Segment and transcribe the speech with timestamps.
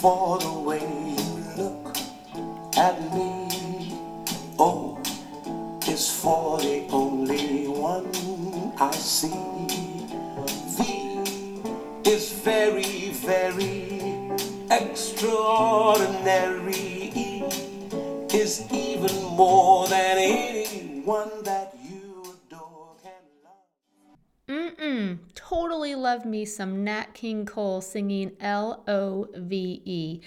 [0.00, 0.77] for the way
[25.98, 30.20] love me some Nat King Cole singing L O V E.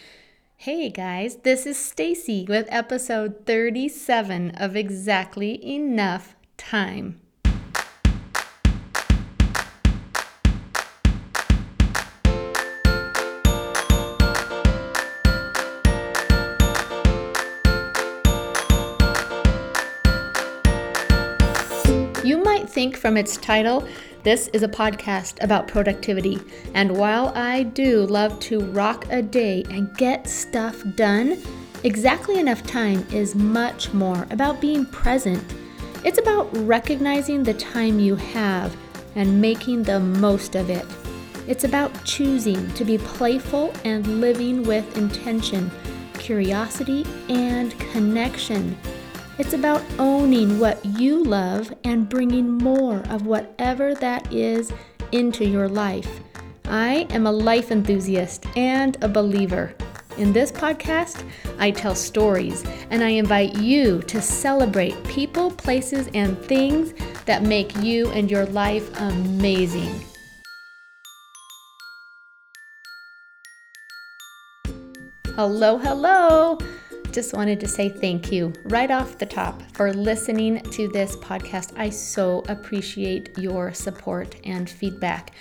[0.57, 7.20] Hey guys, this is Stacy with episode 37 of Exactly Enough Time.
[22.81, 23.87] Think from its title,
[24.23, 26.39] this is a podcast about productivity.
[26.73, 31.37] And while I do love to rock a day and get stuff done,
[31.83, 35.43] exactly enough time is much more about being present.
[36.03, 38.75] It's about recognizing the time you have
[39.13, 40.87] and making the most of it.
[41.47, 45.69] It's about choosing to be playful and living with intention,
[46.15, 48.75] curiosity, and connection.
[49.41, 54.71] It's about owning what you love and bringing more of whatever that is
[55.13, 56.07] into your life.
[56.65, 59.73] I am a life enthusiast and a believer.
[60.19, 66.37] In this podcast, I tell stories and I invite you to celebrate people, places, and
[66.43, 66.93] things
[67.25, 70.05] that make you and your life amazing.
[75.35, 76.59] Hello, hello.
[77.11, 81.77] Just wanted to say thank you right off the top for listening to this podcast.
[81.77, 85.31] I so appreciate your support and feedback.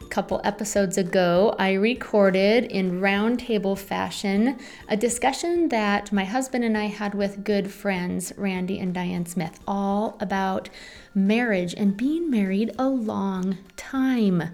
[0.00, 6.76] A couple episodes ago, I recorded in roundtable fashion a discussion that my husband and
[6.76, 10.70] I had with good friends, Randy and Diane Smith, all about
[11.14, 14.50] marriage and being married a long time.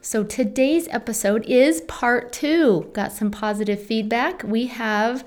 [0.00, 2.90] So today's episode is part two.
[2.92, 4.42] Got some positive feedback.
[4.42, 5.24] We have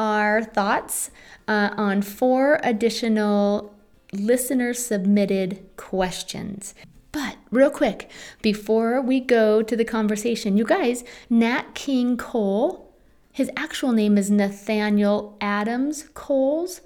[0.00, 1.10] our thoughts
[1.46, 3.74] uh, on four additional
[4.14, 6.74] listener submitted questions.
[7.12, 12.94] But real quick, before we go to the conversation, you guys, Nat King Cole,
[13.30, 16.80] his actual name is Nathaniel Adams Coles,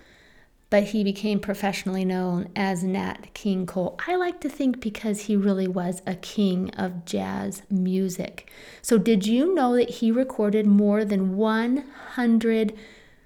[0.68, 3.96] but he became professionally known as Nat King Cole.
[4.08, 8.50] I like to think because he really was a king of jazz music.
[8.82, 12.76] So, did you know that he recorded more than 100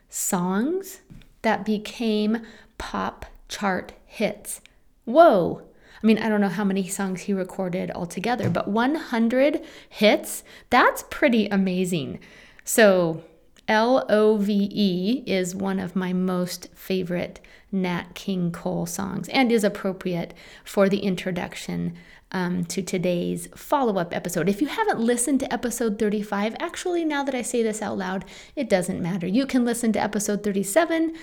[0.09, 1.01] songs
[1.43, 2.43] that became
[2.79, 4.61] pop chart hits.
[5.05, 5.63] Whoa!
[6.03, 11.05] I mean, I don't know how many songs he recorded altogether, but 100 hits, that's
[11.11, 12.21] pretty amazing.
[12.65, 13.25] So,
[13.67, 19.53] L O V E is one of my most favorite Nat King Cole songs and
[19.53, 20.33] is appropriate
[20.65, 21.95] for the introduction
[22.33, 24.49] um, to today's follow up episode.
[24.49, 28.25] If you haven't listened to episode 35, actually, now that I say this out loud,
[28.55, 29.27] it doesn't matter.
[29.27, 31.15] You can listen to episode 37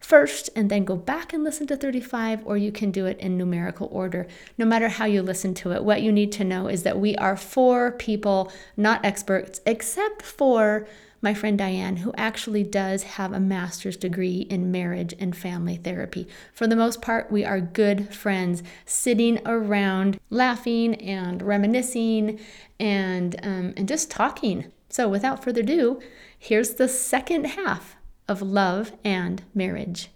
[0.00, 3.36] first and then go back and listen to 35, or you can do it in
[3.36, 4.26] numerical order.
[4.56, 7.14] No matter how you listen to it, what you need to know is that we
[7.16, 10.86] are four people, not experts, except for
[11.22, 16.26] my friend Diane, who actually does have a master's degree in marriage and family therapy.
[16.54, 22.40] For the most part, we are good friends sitting around laughing and reminiscing
[22.78, 24.72] and, um, and just talking.
[24.88, 26.00] So, without further ado,
[26.38, 30.08] here's the second half of Love and Marriage.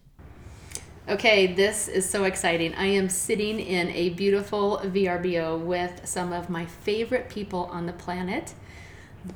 [1.07, 2.75] Okay, this is so exciting.
[2.77, 7.93] I am sitting in a beautiful VRBO with some of my favorite people on the
[7.93, 8.55] planet.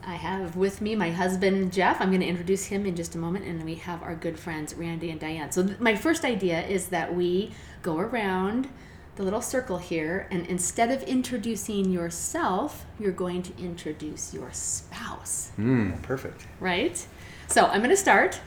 [0.07, 2.01] I have with me my husband Jeff.
[2.01, 4.75] I'm going to introduce him in just a moment, and we have our good friends
[4.75, 5.51] Randy and Diane.
[5.53, 8.69] So, th- my first idea is that we go around
[9.17, 15.51] the little circle here, and instead of introducing yourself, you're going to introduce your spouse,
[15.59, 16.47] Mm, perfect.
[16.61, 17.05] right?
[17.49, 18.41] So, I'm going to start.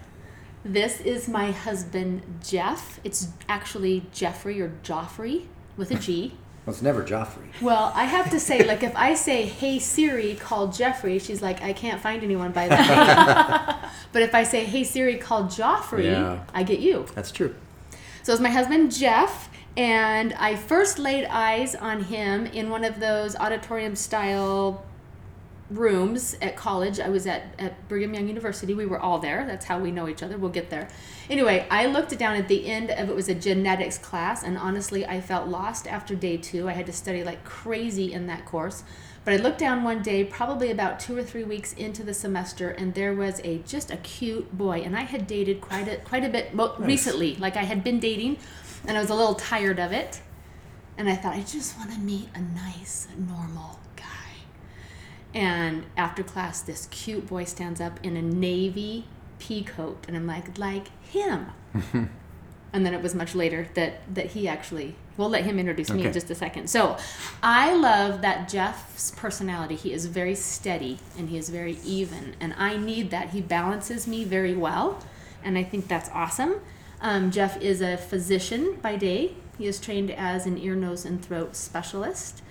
[0.63, 2.99] This is my husband Jeff.
[3.03, 6.35] It's actually Jeffrey or Joffrey with a G.
[6.65, 7.47] Well, it's never Joffrey.
[7.59, 11.61] Well, I have to say, like, if I say, "Hey Siri, call Jeffrey," she's like,
[11.63, 16.05] "I can't find anyone by that name." but if I say, "Hey Siri, call Joffrey,"
[16.05, 16.43] Yeah.
[16.53, 17.07] I get you.
[17.15, 17.55] That's true.
[18.21, 22.99] So it's my husband Jeff, and I first laid eyes on him in one of
[22.99, 24.83] those auditorium style
[25.71, 26.99] rooms at college.
[26.99, 28.73] I was at, at Brigham Young University.
[28.73, 29.45] We were all there.
[29.45, 30.37] That's how we know each other.
[30.37, 30.89] We'll get there.
[31.29, 35.05] Anyway, I looked down at the end of it was a genetics class, and honestly,
[35.05, 36.67] I felt lost after day two.
[36.67, 38.83] I had to study like crazy in that course.
[39.23, 42.69] But I looked down one day, probably about two or three weeks into the semester,
[42.69, 46.23] and there was a just a cute boy, and I had dated quite a quite
[46.23, 47.35] a bit mo- recently.
[47.35, 48.37] Like I had been dating,
[48.87, 50.21] and I was a little tired of it,
[50.97, 53.80] and I thought I just want to meet a nice, normal.
[55.33, 59.05] And after class, this cute boy stands up in a navy
[59.39, 61.47] pea coat, and I'm like, like him.
[62.73, 66.05] and then it was much later that that he actually we'll let him introduce me
[66.05, 66.69] in just a second.
[66.69, 66.97] So
[67.43, 69.75] i love that jeff's personality.
[69.75, 73.29] He is very steady and he is very even and i need that.
[73.29, 74.99] He balances me very well
[75.43, 76.55] and i think that's awesome.
[77.01, 79.35] Um, jeff is a physician by day.
[79.57, 82.41] He is trained as an ear nose and throat specialist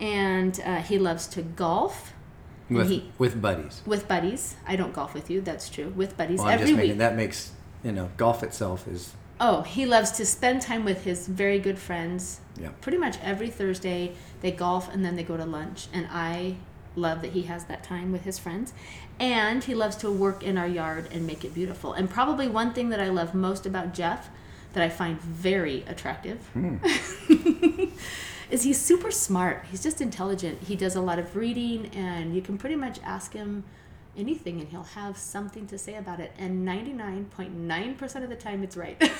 [0.00, 2.12] and uh, he loves to golf
[2.70, 3.80] With, he, with buddies.
[3.86, 6.78] with buddies i don't golf with you that's true with buddies Well, I'm every just
[6.78, 11.04] week that makes you know golf itself is Oh, he loves to spend time with
[11.04, 12.40] his very good friends.
[12.60, 12.70] Yeah.
[12.80, 15.86] Pretty much every Thursday, they golf and then they go to lunch.
[15.92, 16.56] And I
[16.96, 18.72] love that he has that time with his friends.
[19.20, 21.92] And he loves to work in our yard and make it beautiful.
[21.92, 24.28] And probably one thing that I love most about Jeff
[24.72, 26.76] that I find very attractive hmm.
[28.50, 29.64] is he's super smart.
[29.70, 30.62] He's just intelligent.
[30.62, 33.64] He does a lot of reading, and you can pretty much ask him
[34.16, 36.32] anything, and he'll have something to say about it.
[36.38, 38.98] And 99.9% of the time, it's right.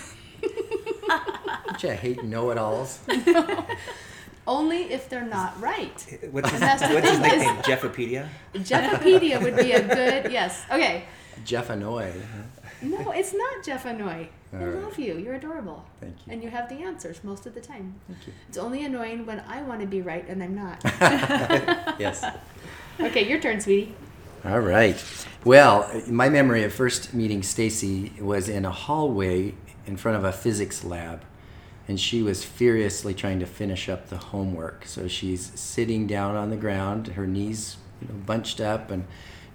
[1.67, 3.01] Don't you hate know-it-alls?
[4.47, 6.07] Only if they're not right.
[6.11, 7.57] Eh, eh, what's his, That's the what's his nickname?
[7.59, 8.29] Jeffopedia?
[8.55, 10.65] Jeffopedia would be a good yes.
[10.71, 11.05] Okay.
[11.45, 12.13] Jeff Anoy.
[12.83, 14.29] No, it's not Jeff Annoy.
[14.53, 14.83] I right.
[14.83, 15.19] love you.
[15.19, 15.85] You're adorable.
[16.01, 16.33] Thank you.
[16.33, 17.97] And you have the answers most of the time.
[18.07, 18.33] Thank you.
[18.49, 20.83] It's only annoying when I want to be right and I'm not.
[21.99, 22.25] Yes.
[23.01, 23.95] okay, your turn, sweetie.
[24.45, 25.03] All right.
[25.45, 29.55] Well, my memory of first meeting Stacy was in a hallway
[29.85, 31.25] in front of a physics lab,
[31.89, 34.85] and she was furiously trying to finish up the homework.
[34.87, 39.07] So she's sitting down on the ground, her knees you know, bunched up, and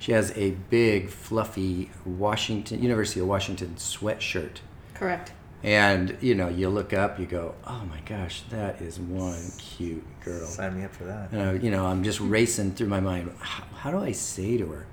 [0.04, 4.58] she has a big, fluffy Washington University of Washington sweatshirt.
[4.96, 5.32] Correct.
[5.64, 10.04] And you know, you look up, you go, "Oh my gosh, that is one cute
[10.20, 11.32] girl." Sign me up for that.
[11.32, 13.32] And I, you know, I'm just racing through my mind.
[13.40, 14.88] How, how do I say to her?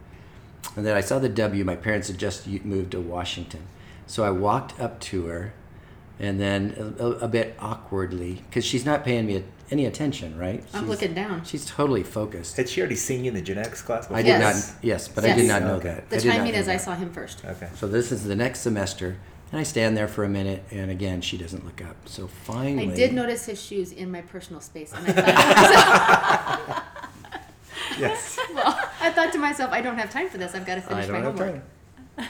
[0.76, 1.64] And then I saw the W.
[1.64, 3.62] My parents had just moved to Washington,
[4.06, 5.54] so I walked up to her,
[6.20, 10.62] and then a, a, a bit awkwardly, because she's not paying me any attention, right?
[10.74, 11.44] I'm She's- looking down.
[11.44, 12.56] She's totally focused.
[12.56, 14.06] Had she already seen you in the genetics class?
[14.06, 14.16] Before?
[14.18, 14.68] I did Yes.
[14.68, 14.76] not.
[14.84, 15.88] Yes, but I did not know Okay.
[15.88, 16.10] that.
[16.10, 17.44] The I timing know is I saw him first.
[17.44, 17.68] Okay.
[17.76, 19.16] So this is the next semester,
[19.52, 21.96] and I stand there for a minute, and again, she doesn't look up.
[22.06, 26.84] So finally, I did notice his shoes in my personal space, and I thought,
[27.98, 28.38] Yes.
[28.54, 30.54] well, I thought to myself, I don't have time for this.
[30.54, 31.62] I've got to finish my don't have homework.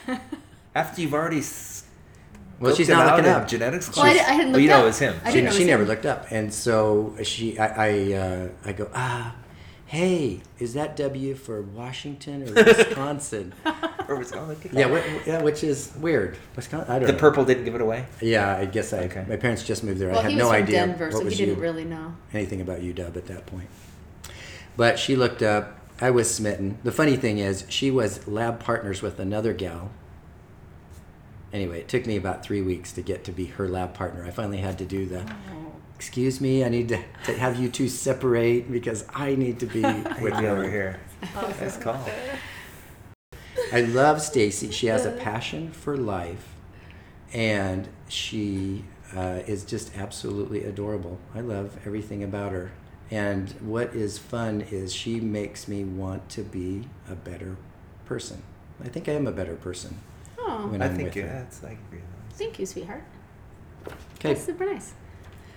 [0.08, 0.20] time.
[0.74, 1.79] After you've already s-
[2.60, 3.48] Well, scoped she's him not out looking in up.
[3.48, 4.26] genetics Well, I, class.
[4.26, 4.82] di- I hadn't Oh, looked you know up.
[4.82, 5.14] it was him.
[5.24, 5.88] I she, didn't know it she was never him.
[5.88, 9.34] looked up, and so she, I, I, uh, I go, ah,
[9.86, 13.52] hey, is that W for Washington or Wisconsin?
[14.10, 15.04] Or was, look at yeah, that.
[15.22, 16.36] wh- yeah, which is weird.
[16.56, 17.18] Wisconsin, I don't The know.
[17.20, 18.06] purple didn't give it away.
[18.20, 19.02] Yeah, I guess I.
[19.04, 19.24] Okay.
[19.28, 20.08] My parents just moved there.
[20.08, 22.14] Well, I had he no from idea Denver, what so he didn't U- really know.
[22.34, 23.68] anything about UW at that point.
[24.76, 25.78] But she looked up.
[26.00, 26.78] I was smitten.
[26.82, 29.90] The funny thing is, she was lab partners with another gal.
[31.52, 34.24] Anyway, it took me about three weeks to get to be her lab partner.
[34.24, 35.24] I finally had to do the.
[35.96, 39.82] Excuse me, I need to, to have you two separate because I need to be
[40.22, 41.00] with me over here.
[41.34, 42.02] Nice call.
[43.72, 44.70] I love Stacy.
[44.70, 46.54] She has a passion for life,
[47.32, 51.18] and she uh, is just absolutely adorable.
[51.34, 52.72] I love everything about her.
[53.10, 57.56] And what is fun is she makes me want to be a better
[58.06, 58.42] person.
[58.82, 59.98] I think I am a better person
[60.50, 61.38] Oh, when I I'm think with yeah, her.
[61.40, 63.04] that's, I agree with thank you, sweetheart.
[63.86, 64.94] Okay, That's super nice.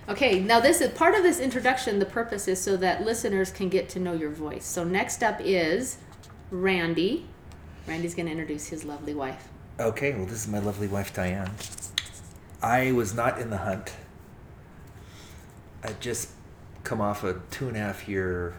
[0.08, 1.98] Okay, now this is part of this introduction.
[1.98, 4.66] The purpose is so that listeners can get to know your voice.
[4.66, 5.98] So next up is
[6.50, 7.26] Randy.
[7.86, 9.48] Randy's going to introduce his lovely wife.
[9.80, 11.50] Okay, well, this is my lovely wife, Diane.
[12.62, 13.92] I was not in the hunt.
[15.82, 16.30] I just
[16.82, 18.54] come off a two and a half year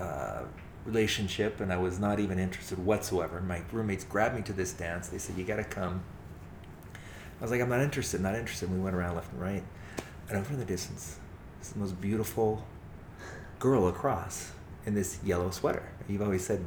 [0.00, 0.42] uh,
[0.88, 3.40] relationship, and I was not even interested whatsoever.
[3.40, 5.08] My roommates grabbed me to this dance.
[5.08, 6.02] They said, "You got to come."
[6.94, 8.20] I was like, "I'm not interested.
[8.20, 9.62] Not interested." we went around left and right,
[10.28, 11.18] and over in the distance,
[11.62, 12.64] is the most beautiful
[13.58, 14.52] girl across
[14.86, 15.82] in this yellow sweater.
[16.08, 16.64] You've always said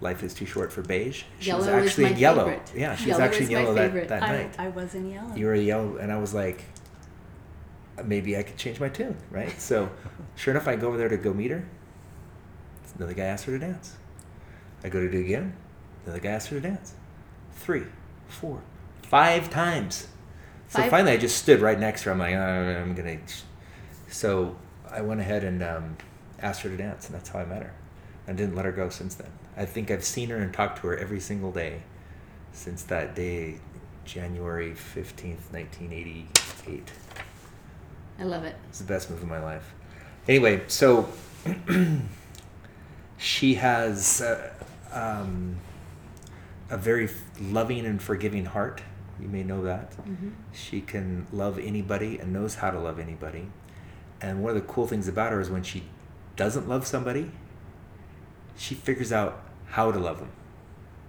[0.00, 1.24] life is too short for beige.
[1.38, 2.44] She was Yellow is actually my in yellow.
[2.46, 2.72] favorite.
[2.74, 4.54] Yeah, she Yellow was actually in yellow that, that I, night.
[4.58, 5.34] I was in yellow.
[5.36, 6.64] You were yellow, and I was like,
[8.04, 9.60] maybe I could change my tune, right?
[9.60, 9.90] So,
[10.36, 11.64] sure enough, I go over there to go meet her.
[13.00, 13.96] Another guy asked her to dance.
[14.84, 15.54] I go to do it again.
[16.04, 16.92] Another guy asked her to dance.
[17.54, 17.84] Three,
[18.28, 18.60] four,
[19.04, 20.06] five times.
[20.68, 22.12] So Five- finally, I just stood right next to her.
[22.12, 23.16] I'm like, "Uh, I'm gonna.
[24.10, 24.54] So
[24.90, 25.96] I went ahead and um,
[26.42, 27.72] asked her to dance, and that's how I met her.
[28.28, 29.30] I didn't let her go since then.
[29.56, 31.80] I think I've seen her and talked to her every single day
[32.52, 33.60] since that day,
[34.04, 36.92] January fifteenth, nineteen eighty-eight.
[38.18, 38.56] I love it.
[38.68, 39.72] It's the best move of my life.
[40.28, 41.08] Anyway, so
[43.20, 44.50] she has uh,
[44.92, 45.56] um,
[46.70, 48.80] a very loving and forgiving heart.
[49.20, 49.92] You may know that.
[50.54, 53.48] She can love anybody and knows how to love anybody.
[54.22, 55.82] And one of the cool things about her is when she
[56.36, 57.30] doesn't love somebody,
[58.56, 60.30] she figures out how to love them,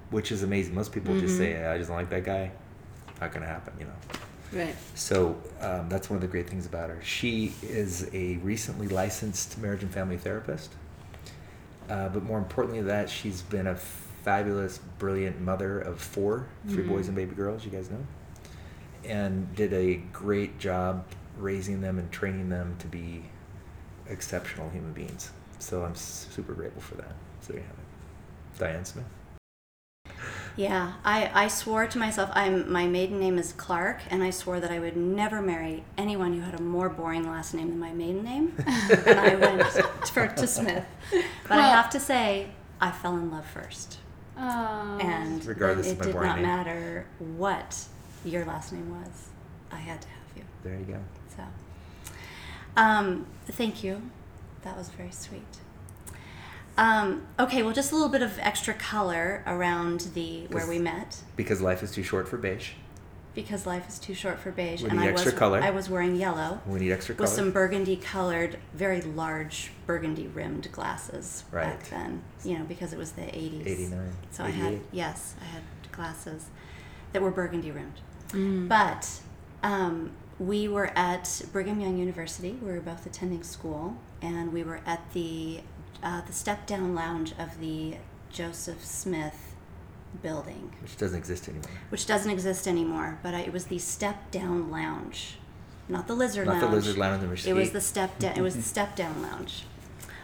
[0.10, 0.76] which is amazing.
[0.76, 2.52] Most people just say, "I just don't like that guy."
[3.22, 4.64] Not gonna happen, you know.
[4.66, 4.76] Right.
[4.96, 7.00] So um, that's one of the great things about her.
[7.02, 10.74] She is a recently licensed marriage and family therapist.
[11.92, 16.84] Uh, but more importantly than that, she's been a fabulous, brilliant mother of four, three
[16.84, 18.06] boys and baby girls, you guys know.
[19.04, 21.06] And did a great job
[21.38, 23.24] raising them and training them to be
[24.08, 25.32] exceptional human beings.
[25.60, 27.14] So I'm super grateful for that.
[27.42, 28.60] So there you have it.
[28.60, 29.06] Diane Smith.
[30.56, 34.60] Yeah, I, I swore to myself, I'm my maiden name is Clark, and I swore
[34.60, 37.92] that I would never marry anyone who had a more boring last name than my
[37.92, 38.54] maiden name.
[38.68, 39.64] and I went
[40.08, 40.86] for, to Smith.
[41.48, 44.00] But I have to say, I fell in love first.
[44.38, 44.98] Oh.
[45.02, 46.46] And Regardless it of my did boring not name.
[46.46, 47.86] matter what
[48.26, 49.30] your last name was.
[49.72, 50.44] I had to have you.
[50.64, 51.00] There you go.
[51.36, 51.44] So,
[52.76, 54.02] um, thank you.
[54.64, 55.42] That was very sweet.
[56.82, 61.18] Um, okay, well, just a little bit of extra color around the where we met
[61.36, 62.72] Because life is too short for beige.
[63.36, 65.62] because life is too short for beige, We and need I was color.
[65.62, 67.26] I was wearing yellow We need extra color.
[67.28, 72.24] with some burgundy colored, very large burgundy rimmed glasses back then.
[72.44, 73.68] You know, because it was the eighties.
[73.68, 75.62] 89, So I had yes, I had
[75.92, 76.48] glasses
[77.14, 78.02] that were burgundy rimmed.
[78.30, 78.68] Mm.
[78.68, 79.08] But
[79.62, 82.58] um, we were at Brigham Young University.
[82.60, 85.60] We were both attending school, and we were at the
[86.04, 87.96] uh, the step down lounge of the
[88.32, 89.56] Joseph Smith
[90.22, 91.70] building, which doesn't exist anymore.
[91.90, 93.18] which doesn't exist anymore.
[93.24, 95.38] But I, it was the step down lounge,
[95.88, 96.76] not the lizard Not the lounge.
[96.76, 98.38] lizard lounge number It was the step down.
[98.38, 99.64] it was the step down lounge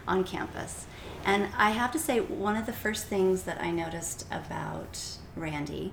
[0.06, 0.86] on campus,
[1.24, 4.98] and I have to say one of the first things that I noticed about
[5.36, 5.92] Randy,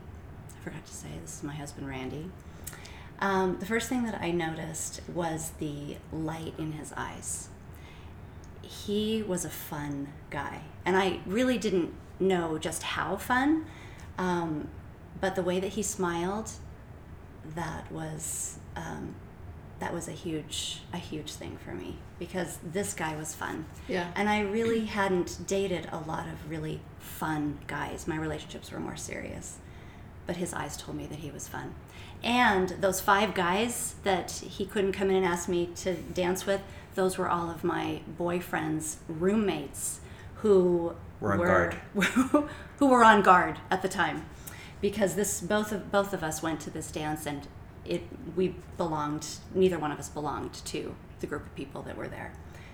[0.60, 2.32] I forgot to say this is my husband Randy.
[3.20, 7.48] Um, the first thing that I noticed was the light in his eyes.
[8.66, 13.66] He was a fun guy, and I really didn't know just how fun,
[14.18, 14.70] um,
[15.20, 16.52] but the way that he smiled,
[17.56, 19.16] that was um,
[19.80, 23.66] that was a huge a huge thing for me because this guy was fun.
[23.88, 24.12] Yeah.
[24.16, 28.08] And I really hadn't dated a lot of really fun guys.
[28.08, 29.58] My relationships were more serious.
[30.26, 31.76] But his eyes told me that he was fun.
[32.24, 36.62] And those five guys that he couldn't come in and ask me to dance with,
[36.96, 40.00] those were all of my boyfriend's roommates
[40.36, 41.74] who Were on guard.
[42.80, 44.26] who were on guard at the time.
[44.82, 47.48] Because this both of both of us went to this dance and
[47.86, 48.04] it
[48.36, 52.34] we belonged neither one of us belonged to the group of people that were there.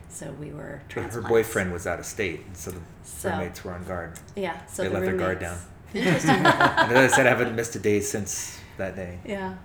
[0.09, 3.71] So we were her boyfriend was out of state, and so the So- roommates were
[3.73, 4.19] on guard.
[4.35, 5.57] Yeah, so they the let their guard down.
[5.93, 6.31] Interesting.
[6.35, 6.47] and
[6.97, 9.19] as I said, I haven't missed a day since that day.
[9.25, 9.55] yeah,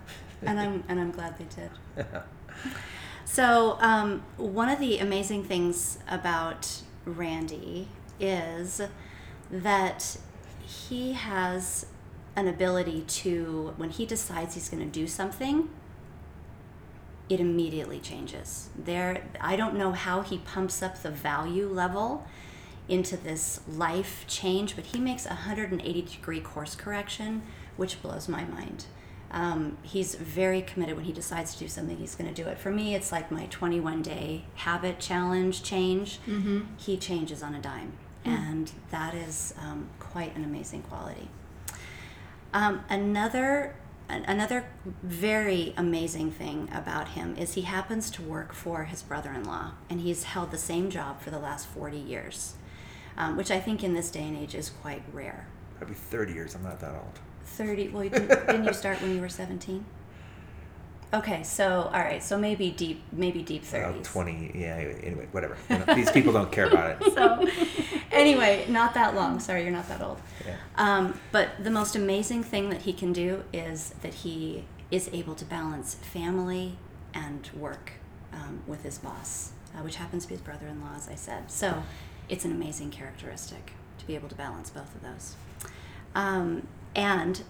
[0.43, 2.07] and I'm and I'm glad they did.
[3.27, 7.89] So um, one of the amazing things about Randy
[8.21, 8.81] is
[9.51, 10.17] that
[10.61, 11.85] he has
[12.37, 15.69] an ability to when he decides he's going to do something
[17.29, 18.69] it immediately changes.
[18.77, 22.25] There i don't know how he pumps up the value level
[22.87, 27.41] into this life change but he makes a 180 degree course correction
[27.75, 28.85] which blows my mind
[29.31, 32.57] um, he's very committed when he decides to do something he's going to do it
[32.57, 36.19] for me it's like my 21 day habit challenge change
[36.77, 37.93] he changes on a dime
[38.25, 41.29] and that is um, quite an amazing quality
[42.53, 43.75] um, another
[44.09, 44.65] another
[45.03, 50.23] very amazing thing about him is he happens to work for his brother-in-law, and he's
[50.23, 52.55] held the same job for the last forty years,
[53.17, 55.47] um, which I think in this day and age is quite rare.
[55.77, 56.55] Probably 30 years.
[56.55, 57.19] I'm not that old.
[57.47, 57.87] Thirty.
[57.89, 59.85] Well, you didn't, didn't you start when you were seventeen?
[61.13, 64.07] Okay, so all right, so maybe deep, maybe deep About thirties.
[64.07, 64.51] 20.
[64.53, 64.75] Yeah.
[65.03, 65.57] Anyway, whatever.
[65.95, 67.13] These people don't care about it.
[67.13, 67.47] so
[68.11, 70.55] anyway not that long sorry you're not that old Yeah.
[70.75, 75.35] um, but the most amazing thing that he can do is that he is able
[75.35, 76.77] to balance family
[77.13, 77.91] and work
[78.33, 81.83] um, with his boss uh, which happens to be his brother-in-law as i said so
[82.29, 85.35] it's an amazing characteristic to be able to balance both of those.
[86.15, 87.43] Um, and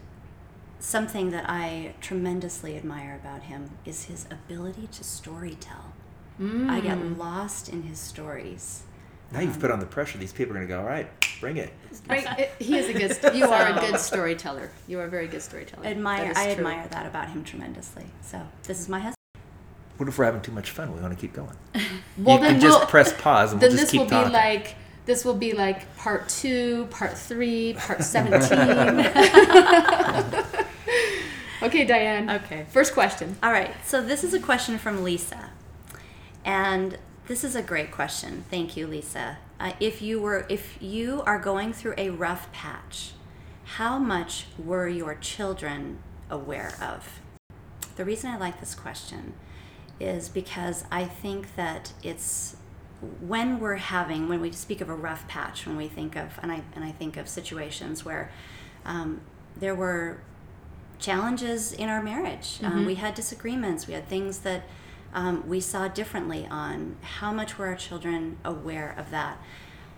[0.80, 5.94] something that I tremendously admire about him is his ability to storytell.
[6.40, 7.18] I get mm.
[7.18, 8.84] lost in his stories.
[9.32, 10.20] Now you've um, put on the pressure.
[10.20, 11.08] These people are going to go, all right,
[11.40, 11.74] bring it.
[12.08, 13.36] Right, it- he is a good.
[13.36, 14.70] You are a good storyteller.
[14.88, 15.88] You are a very good storyteller.
[15.88, 16.54] Admire, I true.
[16.54, 18.06] admire that about him tremendously.
[18.22, 19.16] So this is my husband.
[19.98, 20.94] What if we're having too much fun?
[20.94, 21.56] We want to keep going.
[22.20, 24.10] Well, you then can just we'll- press pause and Then we'll this just keep will
[24.10, 24.30] talking.
[24.30, 24.76] be like
[25.08, 28.60] this will be like part two, part three, part seventeen.
[31.64, 32.30] okay, Diane.
[32.30, 32.66] Okay.
[32.70, 33.38] First question.
[33.42, 35.50] All right, so this is a question from Lisa.
[36.46, 36.98] And
[37.28, 38.44] this is a great question.
[38.50, 39.38] Thank you, Lisa.
[39.60, 43.14] Uh, if you were if you are going through a rough patch,
[43.64, 46.00] how much were your children
[46.30, 47.22] aware of?
[47.96, 49.34] The reason I like this question
[50.00, 52.58] is because I think that it's
[53.22, 56.52] when we're having when we speak of a rough patch, when we think of and
[56.52, 58.32] I and I think of situations where
[58.86, 59.22] um,
[59.56, 60.20] there were
[61.00, 62.60] challenges in our marriage.
[62.64, 63.88] Um, we had disagreements.
[63.88, 64.64] We had things that
[65.14, 66.96] um, we saw differently on.
[67.02, 69.38] How much were our children aware of that?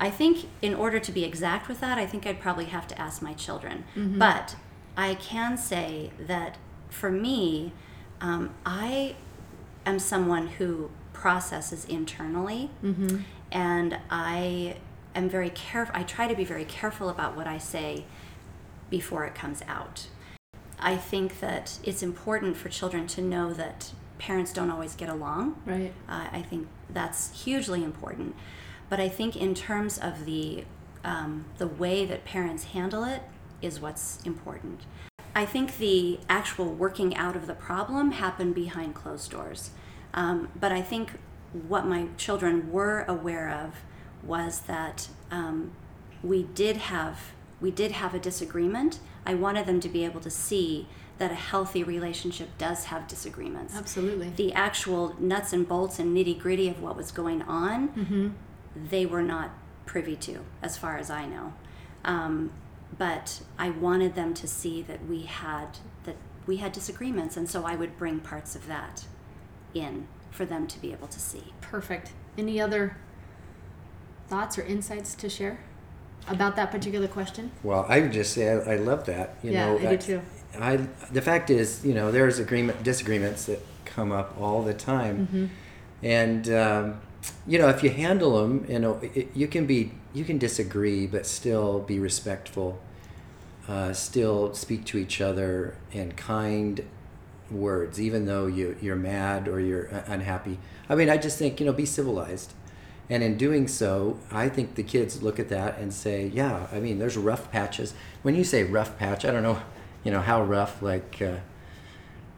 [0.01, 2.99] I think, in order to be exact with that, I think I'd probably have to
[2.99, 3.83] ask my children.
[4.17, 4.55] But
[4.95, 6.57] I can say that
[6.89, 7.73] for me,
[8.21, 9.15] um, I
[9.85, 12.69] am someone who processes internally,
[13.51, 14.77] and I
[15.13, 15.93] am very careful.
[15.95, 18.05] I try to be very careful about what I say
[18.89, 20.07] before it comes out.
[20.79, 25.61] I think that it's important for children to know that parents don't always get along.
[25.65, 25.91] Right.
[26.07, 28.33] Uh, I think that's hugely important.
[28.89, 30.63] But I think in terms of the
[31.03, 33.21] um, the way that parents handle it
[33.61, 34.81] is what's important.
[35.35, 39.71] I think the actual working out of the problem happened behind closed doors.
[40.13, 41.11] Um, but I think
[41.67, 43.75] what my children were aware of
[44.23, 45.71] was that um,
[46.23, 48.99] we did have we did have a disagreement.
[49.25, 50.87] I wanted them to be able to see
[51.17, 54.29] that a healthy relationship does have disagreements Absolutely.
[54.29, 58.35] the actual nuts and bolts and nitty gritty of what was going on,
[58.75, 59.51] they were not
[59.85, 61.53] privy to, as far as I know.
[62.05, 62.51] Um,
[62.97, 66.15] but I wanted them to see that we had that
[66.47, 69.05] we had disagreements, and so I would bring parts of that
[69.73, 71.53] in for them to be able to see.
[71.61, 72.11] Perfect.
[72.37, 72.97] Any other
[74.27, 75.59] thoughts or insights to share
[76.27, 77.51] about that particular question?
[77.63, 79.35] Well, I would just say I, I love that.
[79.43, 80.21] You Yeah, know, I do too.
[80.59, 80.77] I
[81.11, 85.45] the fact is, you know, there's agreement disagreements that come up all the time, Mm-hmm.
[86.05, 87.01] and um,
[87.47, 91.05] you know, if you handle them, you know, it, you can be you can disagree,
[91.07, 92.79] but still be respectful,
[93.67, 96.83] uh, still speak to each other in kind
[97.51, 100.59] words, even though you you're mad or you're unhappy.
[100.89, 102.53] I mean, I just think you know, be civilized.
[103.11, 106.79] And in doing so, I think the kids look at that and say, "Yeah, I
[106.79, 109.59] mean, there's rough patches." When you say rough patch, I don't know,
[110.03, 110.81] you know, how rough.
[110.81, 111.37] Like, uh,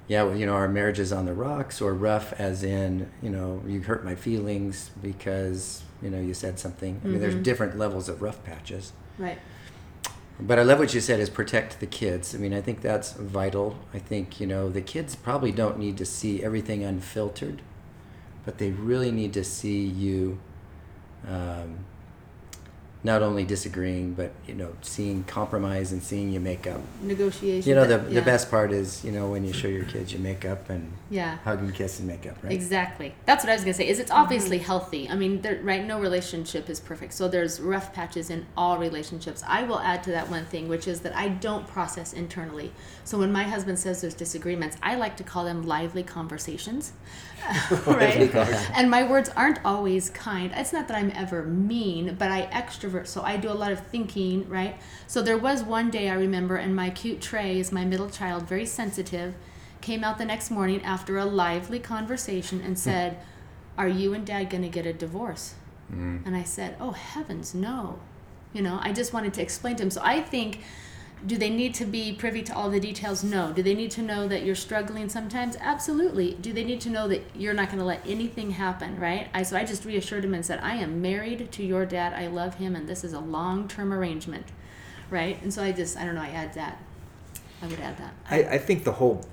[0.07, 3.29] yeah, well, you know, our marriage is on the rocks, or rough as in, you
[3.29, 7.01] know, you hurt my feelings because you know you said something.
[7.03, 8.93] I mean, there's different levels of rough patches.
[9.17, 9.39] Right.
[10.41, 12.33] But I love what you said is protect the kids.
[12.33, 13.77] I mean, I think that's vital.
[13.93, 17.61] I think, you know, the kids probably don't need to see everything unfiltered,
[18.43, 20.39] but they really need to see you
[21.27, 21.85] um,
[23.03, 26.81] not only disagreeing, but, you know, seeing compromise and seeing you make up.
[27.03, 27.69] Negotiation.
[27.69, 28.19] You know, the, yeah.
[28.19, 30.91] the best part is, you know, when you show your kids you make up and
[31.11, 31.37] Yeah.
[31.43, 32.53] hug and kiss and make up, right?
[32.53, 33.13] Exactly.
[33.25, 33.87] That's what I was gonna say.
[33.87, 34.21] Is it's mm-hmm.
[34.21, 35.09] obviously healthy.
[35.09, 35.85] I mean, there, right?
[35.85, 37.13] No relationship is perfect.
[37.13, 39.43] So there's rough patches in all relationships.
[39.45, 42.71] I will add to that one thing, which is that I don't process internally.
[43.03, 46.93] So when my husband says there's disagreements, I like to call them lively conversations.
[47.85, 48.33] right?
[48.73, 50.51] And my words aren't always kind.
[50.55, 53.85] It's not that I'm ever mean, but I extrovert, so I do a lot of
[53.87, 54.79] thinking, right?
[55.07, 58.47] So there was one day I remember, and my cute Trey is my middle child,
[58.47, 59.33] very sensitive,
[59.81, 62.75] came out the next morning after a lively conversation and hmm.
[62.75, 63.17] said,
[63.77, 65.55] Are you and dad going to get a divorce?
[65.89, 66.19] Hmm.
[66.25, 67.99] And I said, Oh, heavens, no.
[68.53, 69.91] You know, I just wanted to explain to him.
[69.91, 70.61] So I think
[71.25, 73.23] do they need to be privy to all the details?
[73.23, 73.53] No.
[73.53, 75.55] Do they need to know that you're struggling sometimes?
[75.59, 76.33] Absolutely.
[76.33, 79.27] Do they need to know that you're not going to let anything happen, right?
[79.33, 82.13] I so I just reassured him and said, "I am married to your dad.
[82.13, 84.47] I love him and this is a long-term arrangement."
[85.09, 85.41] Right?
[85.43, 86.81] And so I just I don't know, I add that.
[87.61, 88.13] I would add that.
[88.29, 89.23] I, I think the whole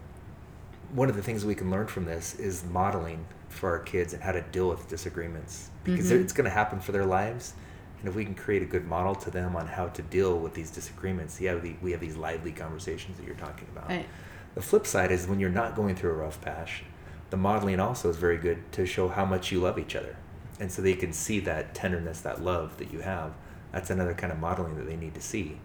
[0.93, 4.23] one of the things we can learn from this is modeling for our kids and
[4.23, 6.23] how to deal with disagreements because Mm-hmm.
[6.23, 7.55] it's going to happen for their lives
[8.01, 10.55] and if we can create a good model to them on how to deal with
[10.55, 14.07] these disagreements yeah we, we have these lively conversations that you're talking about Right.
[14.55, 16.85] the flip side is when you're not going through a rough patch
[17.31, 20.17] the modeling also is very good to show how much you love each other
[20.61, 23.33] and so they can see that tenderness, that love that you have.
[23.71, 25.61] That's another kind of modeling that they need to see,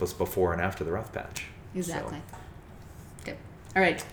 [0.00, 1.46] both before and after the rough patch.
[1.74, 2.20] So- Exactly.
[3.24, 3.36] Good.
[3.76, 4.04] All right.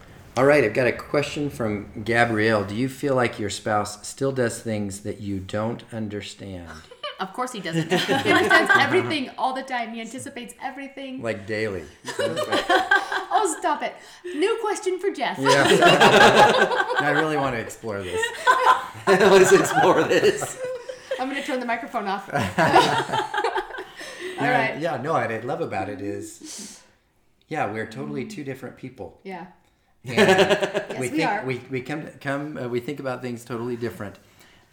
[0.41, 2.63] All right, I've got a question from Gabrielle.
[2.63, 6.67] Do you feel like your spouse still does things that you don't understand?
[7.19, 7.87] Of course he doesn't.
[7.87, 9.93] he understands everything all the time.
[9.93, 11.21] He anticipates everything.
[11.21, 11.83] Like daily.
[13.33, 13.93] Oh, stop it.
[14.25, 15.37] New question for Jeff.
[15.37, 15.63] Yeah.
[16.99, 18.19] I really want to explore this.
[19.07, 20.59] Let's explore this.
[21.19, 22.27] I'm going to turn the microphone off.
[22.33, 22.89] all yeah,
[24.39, 24.79] right.
[24.79, 26.81] Yeah, no, what I love about it is,
[27.47, 29.19] yeah, we're totally two different people.
[29.23, 29.45] Yeah.
[30.03, 31.45] Yes, we we think are.
[31.45, 34.17] we, we come come uh, we think about things totally different.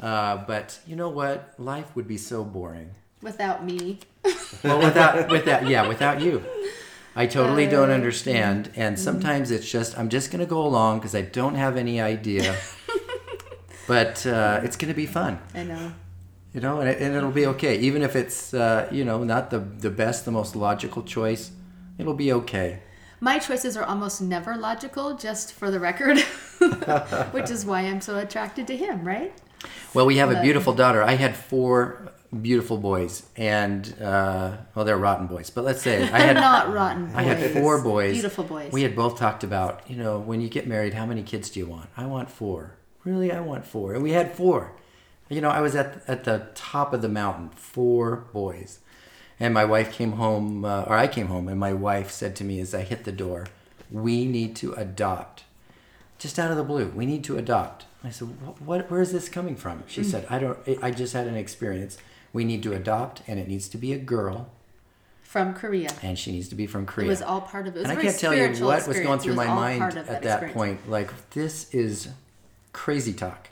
[0.00, 1.54] Uh, but you know what?
[1.58, 2.94] Life would be so boring.
[3.22, 3.98] Without me.
[4.64, 6.42] Well, without without yeah, without you.
[7.16, 8.80] I totally Uh, don't understand, mm-hmm.
[8.80, 12.56] and sometimes it's just I'm just gonna go along because I don't have any idea.
[13.86, 15.92] but uh, it's gonna be fun, I know.
[16.52, 19.50] you know, and, it, and it'll be okay, even if it's uh, you know not
[19.50, 21.50] the the best, the most logical choice.
[21.98, 22.80] It'll be okay.
[23.20, 26.18] My choices are almost never logical, just for the record,
[27.32, 29.32] which is why I'm so attracted to him, right?
[29.92, 31.02] Well, we have a beautiful daughter.
[31.02, 35.50] I had four beautiful boys, and uh, well, they're rotten boys.
[35.50, 37.14] But let's say I had not rotten boys.
[37.16, 38.12] I had four boys.
[38.12, 38.72] Beautiful boys.
[38.72, 41.58] We had both talked about, you know, when you get married, how many kids do
[41.60, 41.88] you want?
[41.96, 42.76] I want four.
[43.04, 43.94] Really, I want four.
[43.94, 44.76] And we had four.
[45.28, 48.80] You know, I was at at the top of the mountain, four boys.
[49.40, 52.44] And my wife came home, uh, or I came home, and my wife said to
[52.44, 53.46] me as I hit the door,
[53.90, 55.44] "We need to adopt."
[56.18, 57.84] Just out of the blue, we need to adopt.
[58.02, 58.60] I said, "What?
[58.60, 60.58] what where is this coming from?" She said, "I don't.
[60.82, 61.98] I just had an experience.
[62.32, 64.50] We need to adopt, and it needs to be a girl,
[65.22, 65.90] From Korea.
[66.02, 67.80] and she needs to be from Korea." It was all part of it.
[67.80, 70.06] It and I can't tell you what was going through my was all mind at
[70.06, 70.52] that experience.
[70.54, 70.90] point.
[70.90, 72.08] Like, this is
[72.72, 73.48] crazy talk.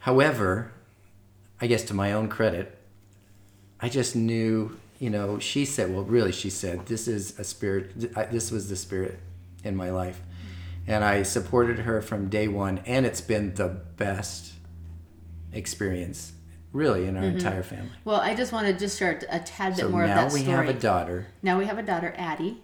[0.00, 0.72] However,
[1.60, 2.76] I guess to my own credit,
[3.82, 8.12] I just knew, you know, she said, well, really, she said, this is a spirit,
[8.30, 9.18] this was the spirit
[9.64, 10.20] in my life.
[10.86, 14.52] And I supported her from day one, and it's been the best
[15.52, 16.32] experience,
[16.72, 17.36] really, in our Mm-hmm.
[17.38, 17.90] entire family.
[18.04, 20.42] Well, I just want to just share a tad bit So more of that story.
[20.44, 22.58] now we have a daughter now we have a daughter, Addie.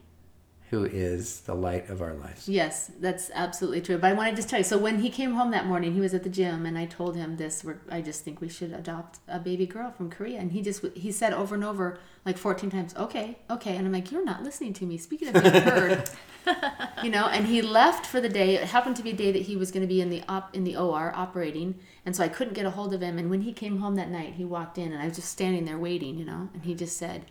[0.71, 2.47] Who is the light of our lives.
[2.47, 3.97] Yes, that's absolutely true.
[3.97, 4.65] But I want to just tell you.
[4.65, 7.17] So when he came home that morning, he was at the gym, and I told
[7.17, 7.65] him this.
[7.65, 10.39] We're, I just think we should adopt a baby girl from Korea.
[10.39, 13.93] And he just he said over and over, like fourteen times, "Okay, okay." And I'm
[13.93, 16.11] like, "You're not listening to me." Speaking of being heard,
[17.03, 17.29] you know.
[17.29, 18.57] And he left for the day.
[18.57, 20.55] It happened to be a day that he was going to be in the op
[20.55, 23.19] in the OR operating, and so I couldn't get a hold of him.
[23.19, 25.65] And when he came home that night, he walked in, and I was just standing
[25.65, 26.51] there waiting, you know.
[26.53, 27.25] And he just said,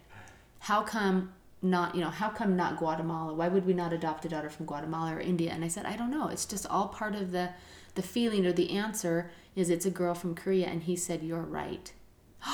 [0.60, 3.34] how come not you know how come not guatemala?
[3.34, 5.52] Why would we not adopt a daughter from guatemala or india?
[5.52, 6.28] And i said i don't know.
[6.28, 7.52] It's just all part of the
[7.96, 10.68] the feeling or the answer is it's a girl from korea.
[10.68, 11.92] And he said you're right.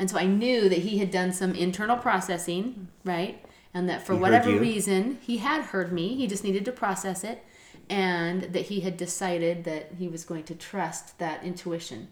[0.00, 3.44] And so i knew that he had done some internal processing right?
[3.74, 6.14] And that for He whatever reason he had heard me.
[6.14, 7.44] He just needed to process it.
[7.90, 12.08] And that he had decided that he was going to trust that intuition.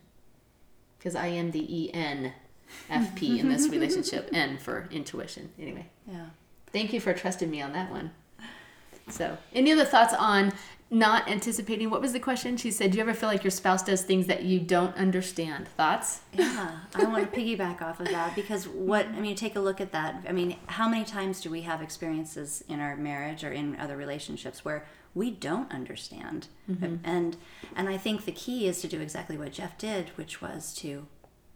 [0.98, 2.32] Because i am the en
[2.90, 5.50] FP in this relationship, N for intuition.
[5.58, 6.26] Anyway, Yeah.
[6.72, 8.12] thank you for trusting me on that one.
[9.08, 10.52] So, any other thoughts on
[10.90, 11.90] not anticipating?
[11.90, 12.56] What was the question?
[12.56, 15.68] She said, "Do you ever feel like your spouse does things that you don't understand?"
[15.68, 16.20] Thoughts?
[16.32, 19.80] Yeah, I want to piggyback off of that because what I mean, take a look
[19.80, 20.24] at that.
[20.28, 23.96] I mean, how many times do we have experiences in our marriage or in other
[23.96, 26.48] relationships where we don't understand?
[26.70, 26.96] Mm-hmm.
[27.04, 27.36] And
[27.74, 31.06] and I think the key is to do exactly what Jeff did, which was to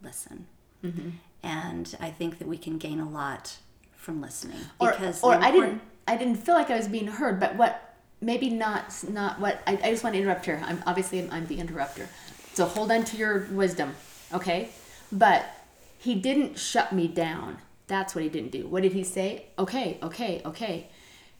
[0.01, 0.47] listen.
[0.83, 1.09] Mm-hmm.
[1.43, 3.57] And I think that we can gain a lot
[3.95, 7.07] from listening Or, because or the I didn't, I didn't feel like I was being
[7.07, 7.39] heard.
[7.39, 7.95] But what?
[8.19, 9.61] Maybe not, not what.
[9.65, 10.61] I, I just want to interrupt here.
[10.65, 12.07] I'm obviously I'm, I'm the interrupter.
[12.53, 13.95] So hold on to your wisdom,
[14.33, 14.69] okay?
[15.11, 15.45] But
[15.97, 17.57] he didn't shut me down.
[17.87, 18.67] That's what he didn't do.
[18.67, 19.45] What did he say?
[19.57, 20.87] Okay, okay, okay.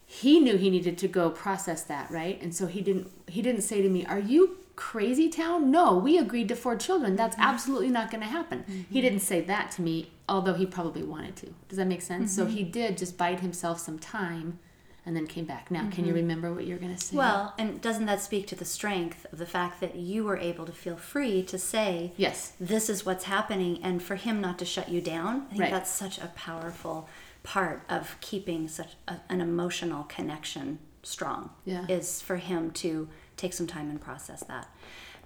[0.06, 2.40] He knew he needed to go process that, right?
[2.42, 3.10] And so he didn't.
[3.28, 7.16] He didn't say to me, "Are you crazy town?" No, we agreed to four children.
[7.16, 7.44] That's mm-hmm.
[7.44, 8.64] absolutely not going to happen.
[8.66, 9.00] He mm-hmm.
[9.00, 11.54] didn't say that to me, although he probably wanted to.
[11.68, 12.34] Does that make sense?
[12.34, 12.56] So mm-hmm.
[12.56, 14.58] he did just bide himself some time,
[15.04, 15.70] and then came back.
[15.70, 17.16] Now, can you remember what you're going to say?
[17.16, 20.64] Well, and doesn't that speak to the strength of the fact that you were able
[20.64, 22.52] to feel free to say, yes.
[22.60, 25.70] this is what's happening and for him not to shut you down i think Right.
[25.70, 27.08] that's such a powerful
[27.42, 31.86] part of keeping such a, an emotional connection strong Yeah.
[31.88, 33.08] is for him to
[33.42, 34.66] take some time and process that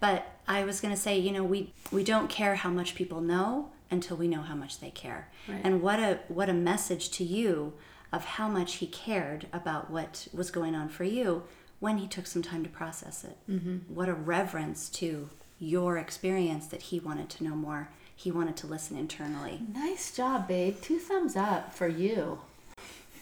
[0.00, 3.20] but i was going to say you know we we don't care how much people
[3.20, 5.60] know until we know how much they care Right.
[5.64, 7.72] and what a what a message to you
[8.12, 11.42] of how much he cared about what was going on for you
[11.78, 13.76] when he took some time to process it Mm-hmm.
[13.96, 17.88] what a reverence to your experience that he wanted to know more.
[18.14, 19.60] He wanted to listen internally.
[19.72, 20.76] Nice job, babe.
[20.82, 22.40] Two thumbs up for you.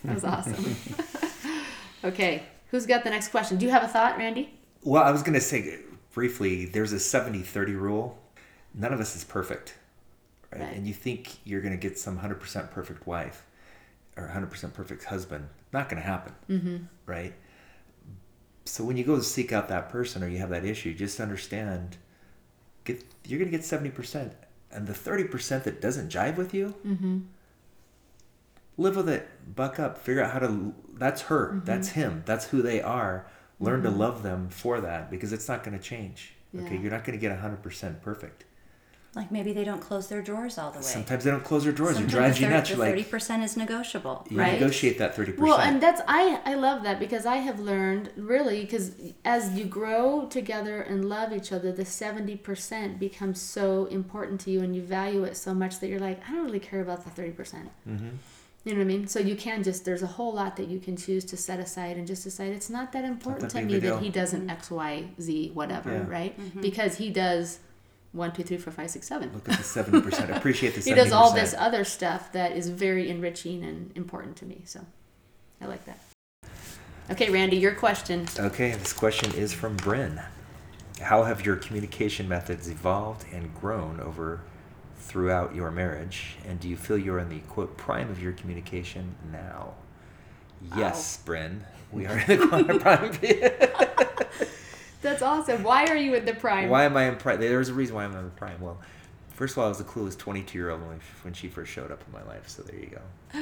[0.04, 0.64] That was awesome.
[2.04, 3.56] okay, who's got the next question?
[3.56, 4.52] Do you have a thought, Randy?
[4.84, 5.78] Well, I was going to say
[6.12, 8.18] briefly there's a 70 30 rule.
[8.74, 9.74] None of us is perfect,
[10.52, 10.60] right?
[10.60, 10.76] Right.
[10.76, 13.44] And you think you're going to get some 100% perfect wife
[14.16, 15.48] or 100% perfect husband.
[15.72, 16.76] Not going to happen, mm-hmm.
[17.06, 17.32] right?
[18.64, 21.18] So when you go to seek out that person or you have that issue, just
[21.20, 21.96] understand
[22.84, 24.32] get you're going to get 70%.
[24.70, 26.74] And the 30% that doesn't jive with you,
[28.76, 32.60] live with it buck up figure out how to that's her that's him that's who
[32.60, 33.26] they are
[33.60, 37.04] learn to love them for that because it's not going to change okay you're not
[37.04, 38.44] going to get 100% perfect
[39.16, 40.84] Like maybe they don't close their drawers all the way.
[40.84, 42.90] sometimes they don't close their drawers it Sometimes drives you the nuts thir- you're the
[42.90, 44.26] like thirty percent is negotiable.
[44.30, 44.52] you Right.
[44.54, 48.60] negotiate that 30% Well, and that's I I love that because I have learned really
[48.64, 48.86] because
[49.24, 54.50] as you grow together and love each other, the seventy percent becomes so important to
[54.50, 57.00] you, and you value it so much that you're like, I don't really care about
[57.04, 57.68] the thirty percent.
[57.88, 58.16] Mm-hmm.
[58.64, 59.06] You know what I mean?
[59.06, 61.98] So you can just there's a whole lot that you can choose to set aside
[61.98, 64.50] and just decide it's not that important that to me that he doesn't mm-hmm.
[64.50, 66.04] X Y Z whatever, Yeah.
[66.08, 66.40] right?
[66.40, 66.62] Mm-hmm.
[66.62, 67.58] Because he does
[68.12, 69.30] one two three four five six seven.
[69.34, 72.52] look at the 70% I appreciate the 70% He does all this other stuff that
[72.52, 74.62] is very enriching and important to me.
[74.64, 74.80] So
[75.60, 75.98] I like that.
[77.10, 78.26] Okay, Randy, your question.
[78.38, 80.22] okay this question is from bryn
[81.02, 84.40] how have your communication methods evolved and grown over
[85.04, 89.14] throughout your marriage and do you feel you're in the quote prime of your communication
[89.30, 89.74] now
[90.76, 93.12] yes bryn we are in the prime
[95.04, 95.62] That's awesome.
[95.62, 96.70] Why are you in the prime?
[96.70, 97.38] Why am I in prime?
[97.38, 98.58] There's a reason why I'm in the prime.
[98.58, 98.80] Well,
[99.34, 101.90] first of all, I was a clueless 22 year old when, when she first showed
[101.92, 102.48] up in my life.
[102.48, 103.00] So there you go.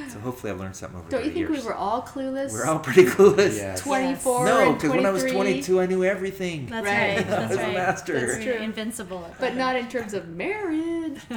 [0.09, 1.35] So hopefully I've learned something over Don't the years.
[1.35, 1.65] Don't you think years.
[1.65, 2.53] we were all clueless?
[2.53, 3.57] We're all pretty clueless.
[3.57, 3.81] Yes.
[3.83, 6.67] 24 No, because when I was 22, I knew everything.
[6.67, 7.17] That's Right.
[7.17, 7.19] right.
[7.19, 7.75] I That's was a right.
[7.75, 8.27] master.
[8.27, 8.55] That's true.
[8.55, 9.29] Invincible.
[9.39, 11.21] But not in terms of marriage.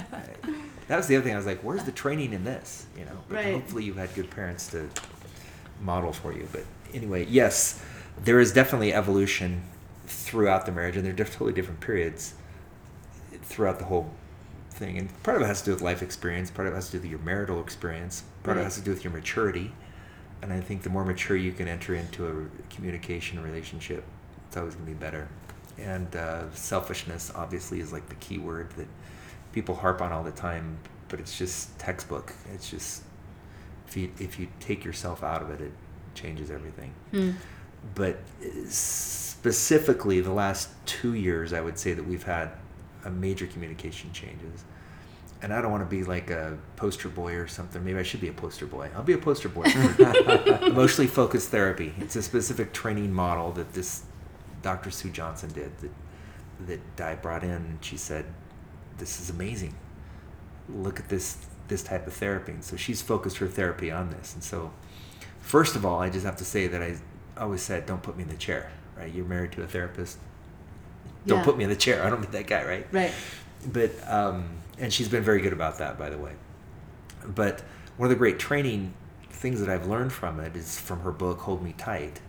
[0.87, 1.33] That was the other thing.
[1.33, 2.85] I was like, where's the training in this?
[2.95, 3.53] You know, but Right.
[3.55, 4.87] hopefully you had good parents to
[5.81, 6.47] model for you.
[6.51, 6.63] But
[6.93, 7.83] anyway, yes,
[8.23, 9.63] there is definitely evolution
[10.05, 12.35] throughout the marriage, and there are totally different periods
[13.41, 14.11] throughout the whole
[14.75, 14.97] thing.
[14.97, 16.93] And part of it has to do with life experience, part of it has to
[16.93, 19.71] do with your marital experience, part of it has to do with your maturity.
[20.41, 24.03] And I think the more mature you can enter into a communication relationship,
[24.47, 25.27] it's always going to be better.
[25.77, 28.87] And uh, selfishness, obviously, is like the key word that
[29.51, 30.77] people harp on all the time,
[31.09, 32.33] but it's just textbook.
[32.53, 33.03] It's just
[33.87, 35.71] if you if you take yourself out of it, it
[36.13, 36.93] changes everything.
[37.11, 37.31] Hmm.
[37.93, 42.51] But uh, specifically, the last two years, I would say that we've had
[43.05, 44.65] a major communication changes.
[45.41, 47.83] And I don't want to be like a poster boy or something.
[47.83, 48.89] Maybe I should be a poster boy.
[48.95, 51.93] I'll be a poster boy for emotionally focused therapy.
[51.99, 54.03] It's a specific training model that this
[54.61, 54.89] Dr.
[54.89, 55.91] Sue Johnson did that
[56.67, 58.25] that Di brought in, and she said,
[58.97, 59.75] "This is amazing.
[60.69, 61.37] Look at this
[61.67, 64.33] this type of therapy." And so she's focused her therapy on this.
[64.33, 64.71] And so,
[65.41, 66.95] first of all, I just have to say that I
[67.37, 69.13] always said, "Don't put me in the chair." Right?
[69.13, 70.17] You're married to a therapist.
[71.25, 71.43] Don't Yeah.
[71.45, 72.03] put me in the chair.
[72.03, 72.63] I don't need that guy.
[72.65, 72.87] Right?
[72.91, 73.11] Right.
[73.71, 74.45] but um,
[74.77, 76.33] and she's been very good about that by the way
[77.25, 77.61] but
[77.97, 78.93] one of the great training
[79.31, 82.19] things that i've learned from it is from her book hold me tight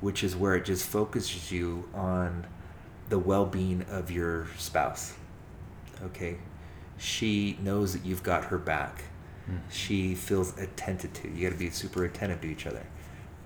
[0.00, 2.44] which is where it just focuses you on
[3.08, 5.14] the well-being of your spouse
[6.04, 6.36] okay
[6.98, 9.04] she knows that you've got her back
[9.70, 12.84] she feels attended to you got to be super attentive to each other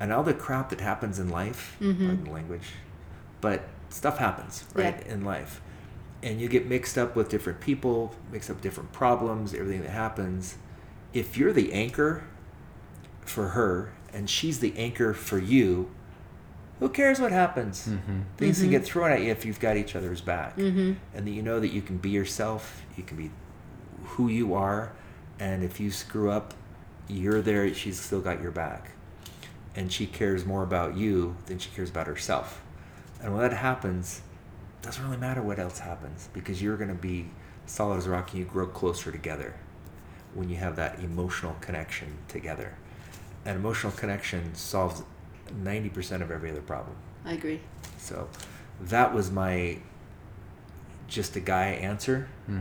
[0.00, 2.70] and all the crap that happens in life pardon the language
[3.40, 5.12] but stuff happens right Yeah.
[5.14, 5.60] in life.
[6.22, 10.56] And you get mixed up with different people mixed up different problems everything that happens.
[11.12, 12.24] If you're the anchor
[13.22, 15.90] for her and she's the anchor for you
[16.78, 17.88] who cares what happens?
[17.88, 18.20] Mm-hmm.
[18.36, 18.72] Things can mm-hmm.
[18.72, 20.58] get thrown at you if you've got each other's back.
[20.58, 20.92] Mm-hmm.
[21.14, 23.30] And that you know that you can be yourself you can be
[24.04, 24.92] who you are
[25.38, 26.54] and if you screw up
[27.08, 28.90] you're there she's still got your back.
[29.74, 32.62] And she cares more about you than she cares about herself
[33.26, 34.22] and when that happens
[34.82, 37.28] doesn't really matter what else happens because you're going to be
[37.66, 39.54] solid as a rock and you grow closer together
[40.34, 42.74] when you have that emotional connection together
[43.44, 45.02] and emotional connection solves
[45.60, 47.60] 90% of every other problem I agree.
[47.98, 48.28] so
[48.80, 49.78] that was my
[51.08, 52.60] just a guy answer mm-hmm.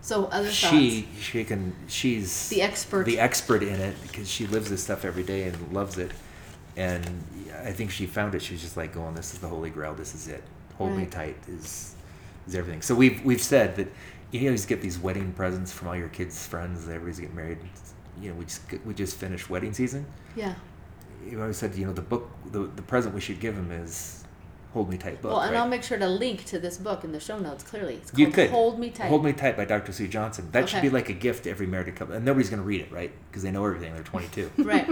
[0.00, 0.54] So other thoughts.
[0.54, 3.06] she she can she's The expert.
[3.06, 6.12] the expert in it because she lives this stuff every day and loves it
[6.76, 7.04] and
[7.64, 8.42] i think she found it.
[8.42, 9.94] She was just like going this is the holy grail.
[9.94, 10.42] This is it.
[10.78, 11.94] Hold me tight is
[12.46, 12.82] is everything.
[12.82, 13.88] So we've we've said that
[14.32, 17.58] you always get these wedding presents from all your kids friends everybody's getting married.
[18.20, 20.04] You know we just we just finished wedding season.
[20.36, 20.54] Yeah.
[21.28, 24.23] you always said you know the book the, the present we should give him is
[24.74, 25.30] Hold Me Tight book.
[25.32, 25.60] Well, and right?
[25.60, 27.62] I'll make sure to link to this book in the show notes.
[27.64, 29.06] Clearly, it's called You could Hold Me Tight.
[29.08, 29.92] Hold Me Tight by Dr.
[29.92, 30.48] Sue Johnson.
[30.52, 32.80] That should be like a gift to every married couple, and nobody's going to read
[32.82, 33.12] it, right?
[33.30, 33.94] Because they know everything.
[33.94, 34.50] They're 22.
[34.64, 34.86] Right,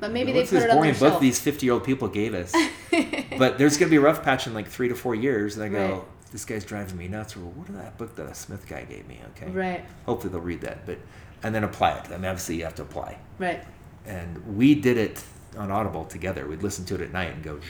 [0.00, 1.20] but maybe they What's put this it on boring their book shelf.
[1.22, 2.52] these 50 year old people gave us?
[3.38, 5.64] but there's going to be a rough patch in like three to four years, and
[5.64, 6.02] I go, Right.
[6.32, 7.34] this guy's driving me nuts.
[7.36, 9.20] Or what is that book that a Smith guy gave me?
[9.36, 9.50] Okay.
[9.50, 10.98] Right, Hopefully they'll read that, but
[11.42, 12.06] and then apply it.
[12.08, 13.16] I mean, obviously you have to apply.
[13.38, 13.64] right.
[14.04, 15.22] And we did it
[15.56, 16.44] on Audible together.
[16.48, 17.60] We'd listen to it at night and go.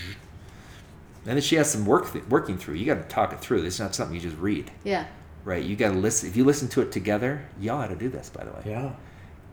[1.25, 2.75] And then she has some work th- working through.
[2.75, 3.65] You got to talk it through.
[3.65, 5.07] It's not something you just read, Yeah.
[5.45, 5.63] right?
[5.63, 6.29] You got to listen.
[6.29, 8.63] If you listen to it together, y'all ought to do this, by the way.
[8.67, 8.93] Yeah.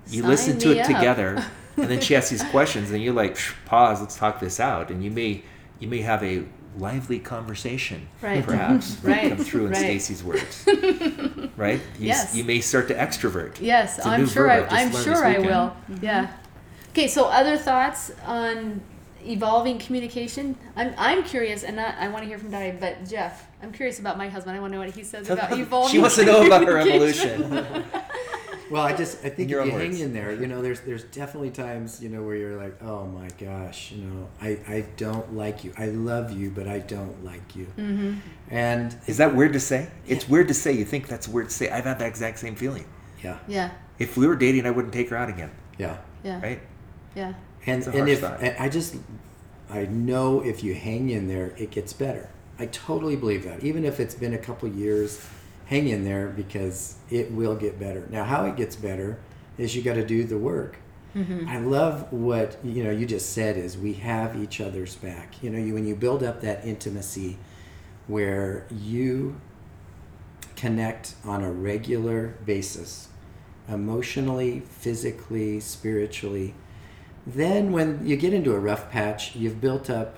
[0.08, 0.88] You Sign listen to it up.
[0.88, 1.46] together,
[1.78, 5.04] and then she asks these questions, and you're like, pause, let's talk this out, and
[5.04, 5.44] you may
[5.80, 6.44] you may have a
[6.78, 8.44] lively conversation, Right.
[8.44, 9.30] perhaps, Right.
[9.30, 9.78] come through in Right.
[9.80, 10.66] Stacy's words,
[11.58, 11.80] right?
[12.00, 12.34] You, Yes.
[12.36, 13.58] you may start to extrovert.
[13.62, 14.50] Yes, It's a I'm sure.
[14.50, 15.46] I, I just I'm sure this I weekend.
[15.46, 15.54] will.
[15.92, 16.06] Mm-hmm.
[16.06, 16.32] Yeah.
[16.90, 17.08] Okay.
[17.08, 18.82] So, other thoughts on
[19.26, 20.58] evolving communication?
[20.76, 24.00] I'm I'm curious, and not, I want to hear from Di, but Jeff, I'm curious
[24.00, 24.58] about my husband.
[24.58, 25.92] I want to know what he says about evolving.
[25.92, 27.86] she wants to know about her evolution.
[28.70, 30.82] Well, I just I think if your you own hang in there, you know, there's
[30.82, 34.86] there's definitely times you know where you're like, oh my gosh, you know, I I
[34.96, 35.74] don't like you.
[35.78, 37.66] I love you, but I don't like you.
[37.78, 38.14] Mm-hmm.
[38.52, 39.90] And Is that weird to say?
[40.08, 40.72] It's weird to say.
[40.74, 41.70] You think that's weird to say.
[41.70, 42.86] I've had that exact same feeling.
[43.24, 43.72] yeah, Yeah.
[43.98, 45.98] If we were dating, I wouldn't take her out again, yeah.
[46.24, 46.40] Yeah.
[46.42, 46.62] right?
[47.16, 47.34] Yeah.
[47.66, 48.96] And and if and I just
[49.70, 52.30] I know if you hang in there, it gets better.
[52.58, 53.64] I totally believe that.
[53.64, 55.26] Even if it's been a couple years,
[55.68, 58.08] hang in there because it will get better.
[58.10, 59.20] Now, how it gets better
[59.58, 60.78] is you got to do the work.
[61.48, 62.92] I love what you know.
[62.92, 65.42] You just said is we have each other's back.
[65.42, 67.38] You know, you when you build up that intimacy,
[68.08, 69.40] where you
[70.56, 73.10] connect on a regular basis,
[73.68, 76.54] emotionally, physically, spiritually.
[77.28, 80.16] Then, when you get into a rough patch, you've built up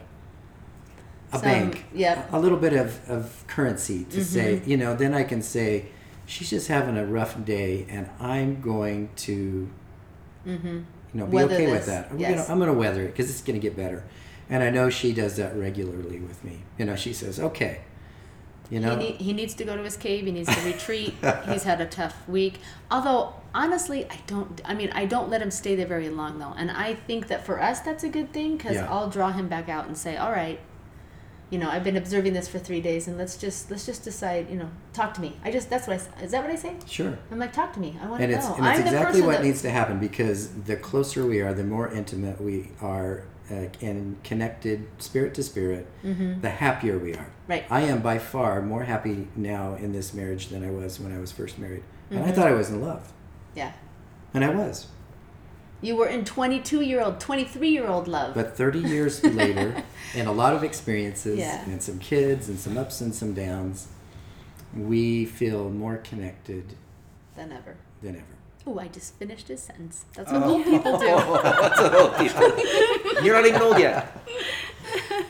[1.32, 2.32] a Some- bank, yep.
[2.32, 4.22] a little bit of, of currency to mm-hmm.
[4.22, 5.88] say, you know, then I can say,
[6.26, 9.70] she's just having a rough day, and I'm going to,
[10.46, 10.68] mm-hmm.
[10.68, 10.84] you
[11.14, 12.12] know, be Weather okay this, with that.
[12.12, 12.50] I'm yes.
[12.50, 14.04] I'm gonna weather it because it's gonna get better,
[14.50, 16.64] and I know she does that regularly with me.
[16.78, 17.82] You know, she says, okay,
[18.72, 20.26] you know, He, he needs to go to his cave.
[20.26, 21.14] He needs to retreat.
[21.50, 22.56] He's had a tough week.
[22.90, 24.62] Although, honestly, I don't.
[24.64, 26.54] I mean, I don't let him stay there very long, though.
[26.58, 28.90] And I think that for us, that's a good thing because Yeah.
[28.90, 30.58] I'll draw him back out and say, "All right,
[31.50, 34.50] you know, I've been observing this for three days, and let's just let's just decide.
[34.50, 35.36] You know, talk to me.
[35.44, 36.76] I just that's what I is that what I say?
[36.88, 37.20] sure.
[37.30, 38.00] I'm like, talk to me.
[38.02, 38.38] I want to know.
[38.38, 41.54] it's, and it's I'm exactly what that, needs to happen because the closer we are,
[41.54, 47.18] the more intimate we are uh, and connected spirit to spirit, the happier we are.
[47.26, 47.52] Mm-hmm.
[47.52, 47.66] Right.
[47.70, 51.20] I am by far more happy now in this marriage than I was when I
[51.20, 51.84] was first married.
[52.10, 52.30] And Mm-hmm.
[52.30, 53.12] I thought I was in love.
[53.56, 53.72] Yeah,
[54.34, 54.88] And I was.
[55.82, 58.34] you were in 22 year old, 23 year old love.
[58.36, 59.84] But 30 years later,
[60.16, 61.64] and a lot of experiences, Yeah.
[61.70, 63.88] and some kids, and some ups and some downs,
[64.76, 66.76] we feel more connected
[67.36, 67.76] than ever.
[68.02, 68.26] than ever.
[68.67, 70.06] Oh, I just finished his sentence.
[70.15, 70.39] That's Oh.
[70.39, 71.06] what old people do.
[71.43, 73.24] That's what old people.
[73.24, 74.15] You're not even old yet.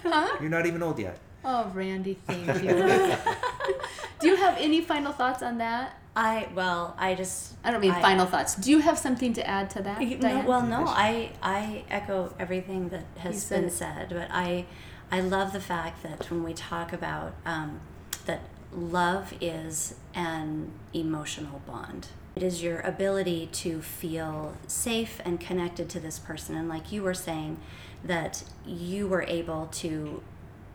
[0.03, 0.37] Huh?
[0.41, 1.17] You're not even old yet.
[1.43, 2.69] Oh, Randy, thank you.
[4.19, 5.97] Do you have any final thoughts on that?
[6.15, 8.55] I well, I just I don't mean I- final thoughts.
[8.55, 10.01] Do you have something to add to that?
[10.01, 13.73] You- no, well, no, I I echo everything that has said been it.
[13.73, 14.65] said, but I
[15.09, 17.79] I love the fact that when we talk about um,
[18.25, 18.41] that
[18.73, 22.07] love is an emotional bond.
[22.35, 27.03] It is your ability to feel safe and connected to this person, and like you
[27.03, 27.57] were saying,
[28.03, 30.23] that you were able to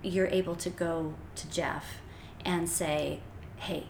[0.03, 1.99] you're able to go to Jeff
[2.45, 3.21] and say,
[3.57, 3.87] "Hey,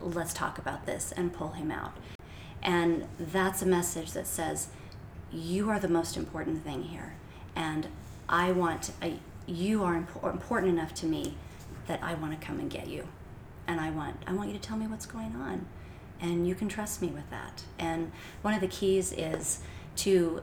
[0.00, 1.96] let's talk about this," and pull him out.
[2.62, 4.68] And that's a message that says,
[5.32, 7.14] you are the most important thing here.
[7.54, 7.88] And
[8.28, 11.34] I want, I, you are impo- important enough to me
[11.86, 13.06] that I want to come and get you.
[13.66, 15.66] And I want, I want you to tell me what's going on.
[16.20, 17.62] And you can trust me with that.
[17.78, 19.60] And one of the keys is
[19.96, 20.42] to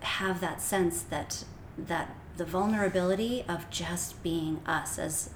[0.00, 1.44] have that sense that,
[1.78, 5.30] that the vulnerability of just being us as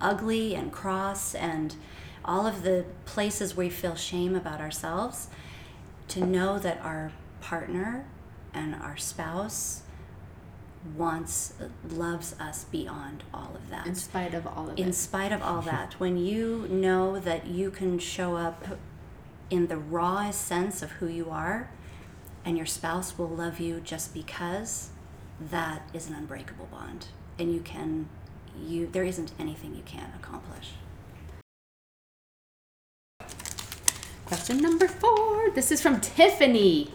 [0.00, 1.76] ugly and cross and
[2.24, 5.28] all of the places we feel shame about ourselves
[6.08, 8.04] to know that our partner
[8.52, 9.82] and our spouse
[10.96, 11.52] wants
[11.90, 14.92] loves us beyond all of that in spite of all of in it.
[14.94, 18.64] spite of all that when you know that you can show up
[19.50, 21.70] in the rawest sense of who you are
[22.44, 24.90] and your spouse will love you just because
[25.40, 27.06] that is an unbreakable bond
[27.38, 28.08] and you can
[28.58, 30.72] you there isn't anything you can't accomplish
[34.30, 35.50] Question number four.
[35.56, 36.92] This is from Tiffany.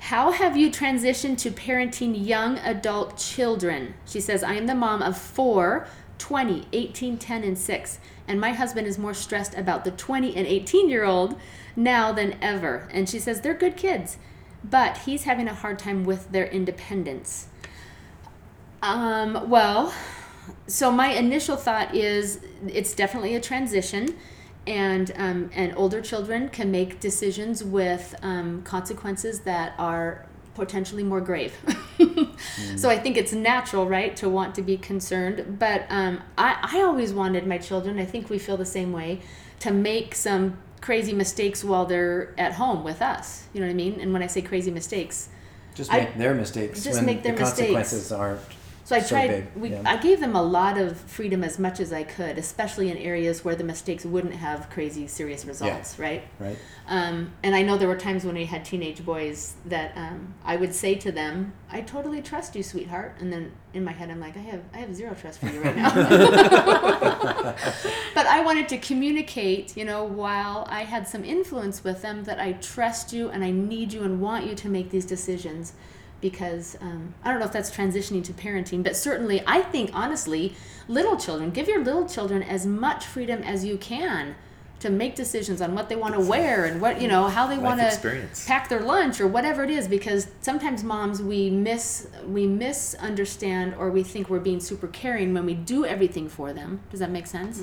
[0.00, 3.94] How have you transitioned to parenting young adult children?
[4.06, 5.86] She says, I am the mom of four
[6.18, 7.98] 20, 18, 10, and 6.
[8.26, 11.38] And my husband is more stressed about the 20 and 18 year old
[11.76, 12.88] now than ever.
[12.92, 14.18] And she says they're good kids,
[14.62, 17.48] but he's having a hard time with their independence.
[18.82, 19.94] Um, well,
[20.66, 24.16] so my initial thought is it's definitely a transition.
[24.66, 31.20] And um, and older children can make decisions with um, consequences that are potentially more
[31.20, 31.54] grave.
[32.76, 35.58] So I think it's natural, right, to want to be concerned.
[35.58, 39.20] But um, I, I always wanted my children, I think we feel the same way,
[39.60, 43.44] to make some crazy mistakes while they're at home with us.
[43.54, 44.00] You know what I mean?
[44.00, 45.28] And when I say crazy mistakes,
[45.74, 47.58] Just I- make their mistakes just when make their the mistakes.
[47.60, 48.40] consequences aren't.
[48.84, 49.56] So I So tried.
[49.56, 49.82] we yeah.
[49.86, 53.44] I gave them a lot of freedom as much as I could, especially in areas
[53.44, 55.98] where the mistakes wouldn't have crazy serious results.
[55.98, 56.22] Right.
[56.38, 56.58] Right.
[56.86, 60.56] Um, and I know there were times when we had teenage boys that um, I
[60.56, 64.20] would say to them, "I totally trust you, sweetheart," and then in my head I'm
[64.20, 65.94] like, "I have I have zero trust for you right now."
[68.14, 72.38] but I wanted to communicate, you know, while I had some influence with them, that
[72.38, 75.72] I trust you and I need you and want you to make these decisions.
[76.24, 80.54] Because um, I don't know if that's transitioning to parenting, but certainly I think honestly,
[80.88, 84.34] little children, give your little children as much freedom as you can
[84.80, 87.58] to make decisions on what they want to wear and what you know how they
[87.58, 87.86] want to
[88.46, 93.90] pack their lunch or whatever it is because sometimes moms we miss we misunderstand or
[93.90, 96.80] we think we're being super caring when we do everything for them.
[96.90, 97.62] Does that make sense?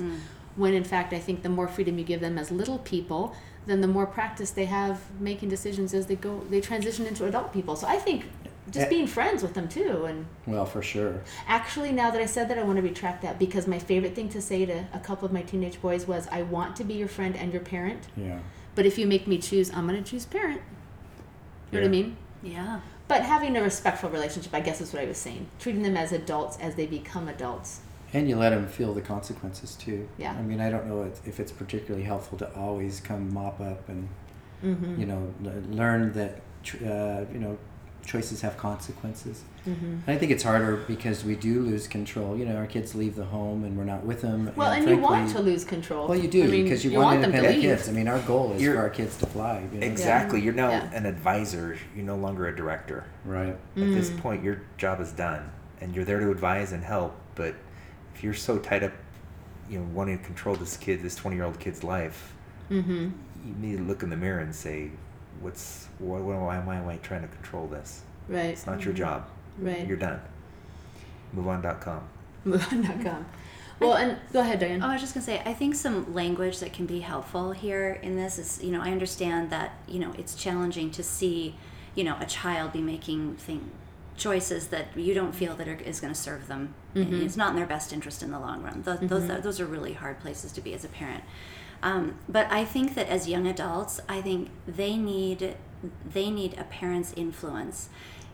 [0.56, 3.34] When in fact i think the more freedom you give them as little people
[3.66, 7.52] then the more practice they have making decisions as they go they transition into adult
[7.52, 7.76] people.
[7.76, 8.24] So i think
[8.70, 11.20] just being friends with them too and Well, for sure.
[11.48, 14.28] Actually, now that I said that, I want to retract that because my favorite thing
[14.30, 17.08] to say to a couple of my teenage boys was, I want to be your
[17.08, 18.38] friend and your parent, Yeah.
[18.74, 20.60] but if you make me choose, I'm going to choose parent.
[21.72, 22.16] You know what I mean?
[22.42, 22.80] Yeah.
[23.08, 25.46] But having a respectful relationship, I guess is what I was saying.
[25.58, 27.80] Treating them as adults as they become adults.
[28.14, 30.06] And you let them feel the consequences too.
[30.18, 30.32] Yeah.
[30.32, 33.88] I mean, I don't know if- if it's particularly helpful to always come mop up
[33.88, 34.08] and,
[34.62, 35.00] Mm-hmm.
[35.00, 35.34] you know,
[35.70, 36.40] learn that,
[36.86, 37.58] uh, you know,
[38.04, 39.42] choices have consequences.
[39.66, 39.84] Mm-hmm.
[39.84, 42.36] And I think it's harder because we do lose control.
[42.36, 44.50] You know, our kids leave the home and we're not with them.
[44.56, 46.08] Well, and you want to lose control.
[46.08, 47.76] Well, you do I mean, because you, want, them to independent leave.
[47.78, 47.88] kids.
[47.88, 49.64] I mean, our goal is You're- for our kids to fly.
[49.72, 49.86] You know?
[49.86, 50.40] Exactly.
[50.40, 50.90] You're now Yeah.
[50.92, 51.78] an advisor.
[51.94, 53.04] You're no longer a director.
[53.24, 53.48] Right.
[53.50, 53.94] At Mm.
[53.94, 55.50] this point, your job is done,
[55.80, 57.14] and you're there to advise and help.
[57.36, 57.54] But
[58.14, 58.92] if you're so tied up,
[59.70, 62.32] you know, wanting to control this kid, this 20 year old kid's life,
[62.70, 63.10] Mm-hmm.
[63.46, 64.90] you need to look in the mirror and say,
[65.42, 68.02] "What's why, why, why am I trying to control this?
[68.28, 68.46] Right.
[68.46, 69.02] It's not your mm-hmm.
[69.02, 69.28] job.
[69.58, 69.86] Right.
[69.86, 70.20] You're done."
[71.36, 72.02] MoveOn.com.
[72.46, 73.26] MoveOn.com.
[73.80, 74.82] Well, and go ahead, Diane.
[74.82, 77.98] Oh, I was just gonna say, I think some language that can be helpful here
[78.02, 81.56] in this is, you know, I understand that, you know, it's challenging to see,
[81.94, 83.70] you know, a child be making thing
[84.16, 86.74] choices that you don't feel that are, is going to serve them.
[86.94, 87.22] Mm-hmm.
[87.22, 88.82] It's not in their best interest in the long run.
[88.82, 91.24] Those, those, are, those are really hard places to be as a parent.
[91.82, 95.56] Um, but I think that as young adults, I think they need
[96.12, 97.88] they need a parent's influence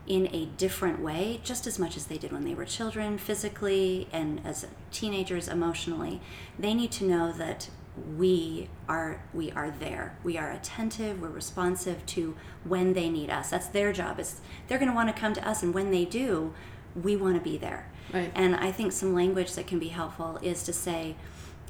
[0.07, 4.09] in a different way, just as much as they did when they were children, physically
[4.12, 6.20] and as teenagers, emotionally.
[6.59, 7.70] They need to know that
[8.16, 10.16] we are we are there.
[10.22, 11.20] We are attentive.
[11.20, 13.51] We're responsive to when they need us.
[13.51, 14.20] That's their job.
[14.20, 16.55] Is they're going to want to come to us, and when they do,
[16.94, 17.90] we want to be there.
[18.12, 18.32] Right.
[18.34, 21.16] And I think some language that can be helpful is to say,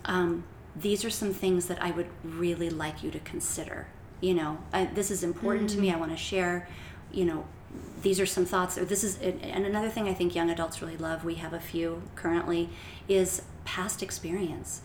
[0.05, 0.45] um,
[0.81, 3.87] these are some things that I would really like you to consider.
[4.21, 5.89] You know, I, this is important to me.
[5.89, 5.97] Mm-hmm.
[5.97, 6.69] I want to share.
[7.13, 7.45] You know,
[8.03, 8.77] these are some thoughts.
[8.77, 11.25] Or this is, and another thing I think young adults really love.
[11.25, 12.71] We have a few currently
[13.09, 14.83] is past experience.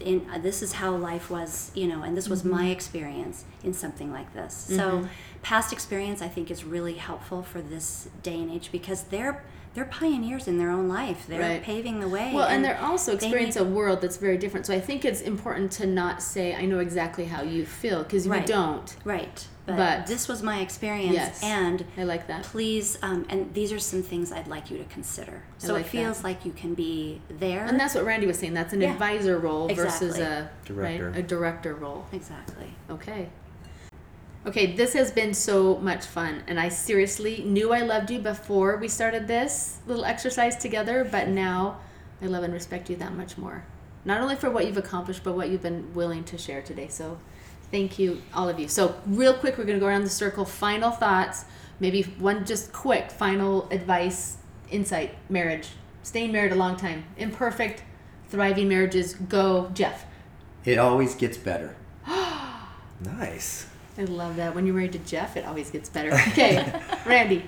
[0.00, 2.72] In, uh, this is how life was, you know, and this was my mm-hmm.
[2.72, 4.54] experience in something like this.
[4.54, 5.06] So, mm-hmm.
[5.42, 9.84] past experience I think is really helpful for this day and age because they're they're
[9.84, 11.26] pioneers in their own life.
[11.28, 11.62] They're Right.
[11.62, 12.32] paving the way.
[12.34, 14.66] Well, and they're also they need- a world that's very different.
[14.66, 18.26] So I think it's important to not say, I know exactly how you feel, because
[18.28, 18.40] Right.
[18.42, 18.94] we don't.
[19.04, 19.46] Right.
[19.66, 21.14] But, But- this was my experience.
[21.14, 21.42] Yes.
[21.42, 22.42] And I like that.
[22.42, 25.42] please, um, and these are some things I'd like you to consider.
[25.62, 27.64] I So like it feels like you can be there.
[27.64, 28.52] And that's what Randy was saying.
[28.54, 28.92] That's an Yeah.
[28.92, 31.10] advisor role versus a Director.
[31.10, 32.04] Right, a director role.
[32.12, 32.74] exactly.
[32.90, 33.28] Okay.
[34.46, 38.76] Okay, this has been so much fun, and I seriously knew I loved you before
[38.76, 41.80] we started this little exercise together, but now
[42.20, 43.64] I love and respect you that much more.
[44.04, 46.88] Not only for what you've accomplished, but what you've been willing to share today.
[46.88, 47.18] So,
[47.70, 48.68] thank you, all of you.
[48.68, 50.44] So, real quick, we're going to go around the circle.
[50.44, 51.46] Final thoughts,
[51.80, 54.36] maybe one just quick final advice,
[54.70, 55.68] insight, marriage,
[56.02, 57.82] staying married a long time, imperfect,
[58.28, 59.14] thriving marriages.
[59.14, 60.04] Go, Jeff.
[60.66, 61.76] It always gets better.
[63.00, 63.66] Nice.
[63.96, 64.54] I love that.
[64.54, 66.10] When you're married to Jeff, it always gets better.
[66.28, 67.44] Okay, Randy.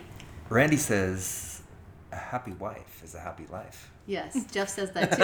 [0.48, 1.62] Randy says,
[2.12, 3.90] a happy wife is a happy life.
[4.06, 5.22] Yes, Jeff says that too.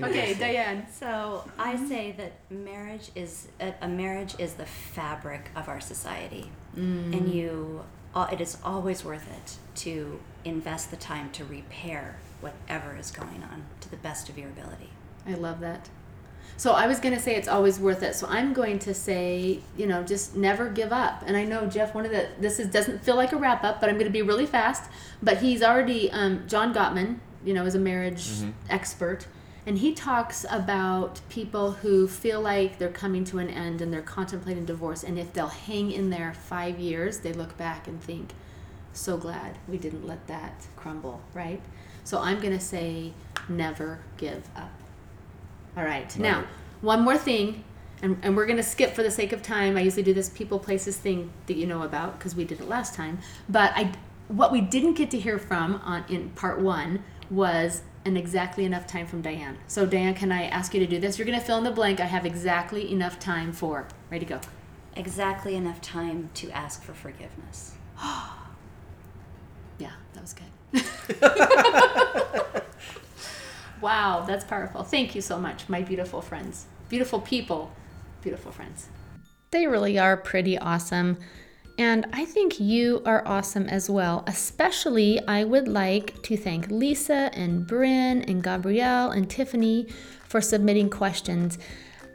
[0.04, 0.86] okay, Diane.
[0.90, 6.50] So I say that marriage is a, a marriage is the fabric of our society,
[6.74, 7.84] and you
[8.14, 13.42] uh, it is always worth it to invest the time to repair whatever is going
[13.42, 14.90] on to the best of your ability.
[15.26, 15.88] I love that.
[16.56, 18.14] So I was going to say it's always worth it.
[18.14, 21.22] So I'm going to say, you know, just never give up.
[21.26, 23.80] And I know Jeff, one of the this is doesn't feel like a wrap up,
[23.80, 24.90] but I'm going to be really fast.
[25.22, 28.28] But he's already um, John Gottman, you know, is a marriage
[28.70, 29.26] expert,
[29.66, 34.02] and he talks about people who feel like they're coming to an end and they're
[34.02, 38.30] contemplating divorce, and if they'll hang in there five years, they look back and think,
[38.92, 41.60] so glad we didn't let that crumble, right?
[42.04, 43.12] So I'm going to say
[43.48, 44.70] never give up.
[45.76, 46.16] All right.
[46.18, 46.44] Now,
[46.80, 47.64] one more thing,
[48.02, 49.76] and, and we're going to skip for the sake of time.
[49.76, 52.68] I usually do this people places thing that you know about because we did it
[52.68, 53.18] last time.
[53.48, 53.92] But I,
[54.28, 58.86] what we didn't get to hear from on in part one was an exactly enough
[58.86, 59.58] time from Diane.
[59.66, 61.18] So Diane, can I ask you to do this?
[61.18, 62.00] You're going to fill in the blank.
[62.00, 63.88] I have exactly enough time for.
[64.10, 64.40] Ready to go.
[64.96, 67.74] Exactly enough time to ask for forgiveness.
[69.76, 70.44] Yeah, that was good.
[73.80, 74.82] wow, that's powerful.
[74.82, 76.66] Thank you so much, my beautiful friends.
[76.88, 77.72] Beautiful people,
[78.22, 78.88] beautiful friends.
[79.50, 81.18] They really are pretty awesome.
[81.76, 84.22] And I think you are awesome as well.
[84.26, 89.88] Especially, I would like to thank Lisa and Bryn and Gabrielle and Tiffany
[90.28, 91.58] for submitting questions.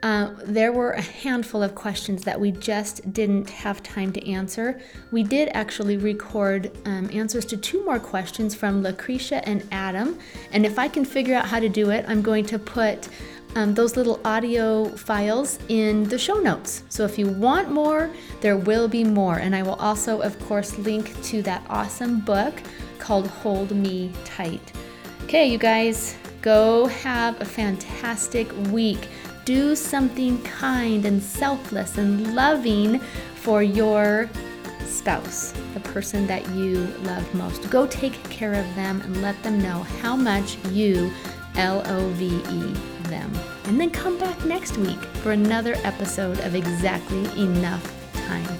[0.01, 4.79] Uh, there were a handful of questions that we just didn't have time to answer.
[5.11, 10.17] We did actually record um, answers to two more questions from Lucretia and Adam.
[10.53, 13.09] And if I can figure out how to do it, I'm going to put
[13.55, 16.83] um, those little audio files in the show notes.
[16.89, 18.09] So if you want more,
[18.41, 19.39] there will be more.
[19.39, 22.53] And I will also, of course, link to that awesome book
[22.99, 24.71] called Hold Me Tight.
[25.23, 29.09] Okay, you guys, go have a fantastic week.
[29.49, 32.99] Do something kind and selfless and loving
[33.33, 34.29] for your
[34.85, 37.67] spouse, the person that you love most.
[37.71, 41.11] Go take care of them and let them know how much you
[41.55, 42.73] L O V E
[43.09, 43.33] them.
[43.63, 48.59] And then come back next week for another episode of Exactly Enough Time.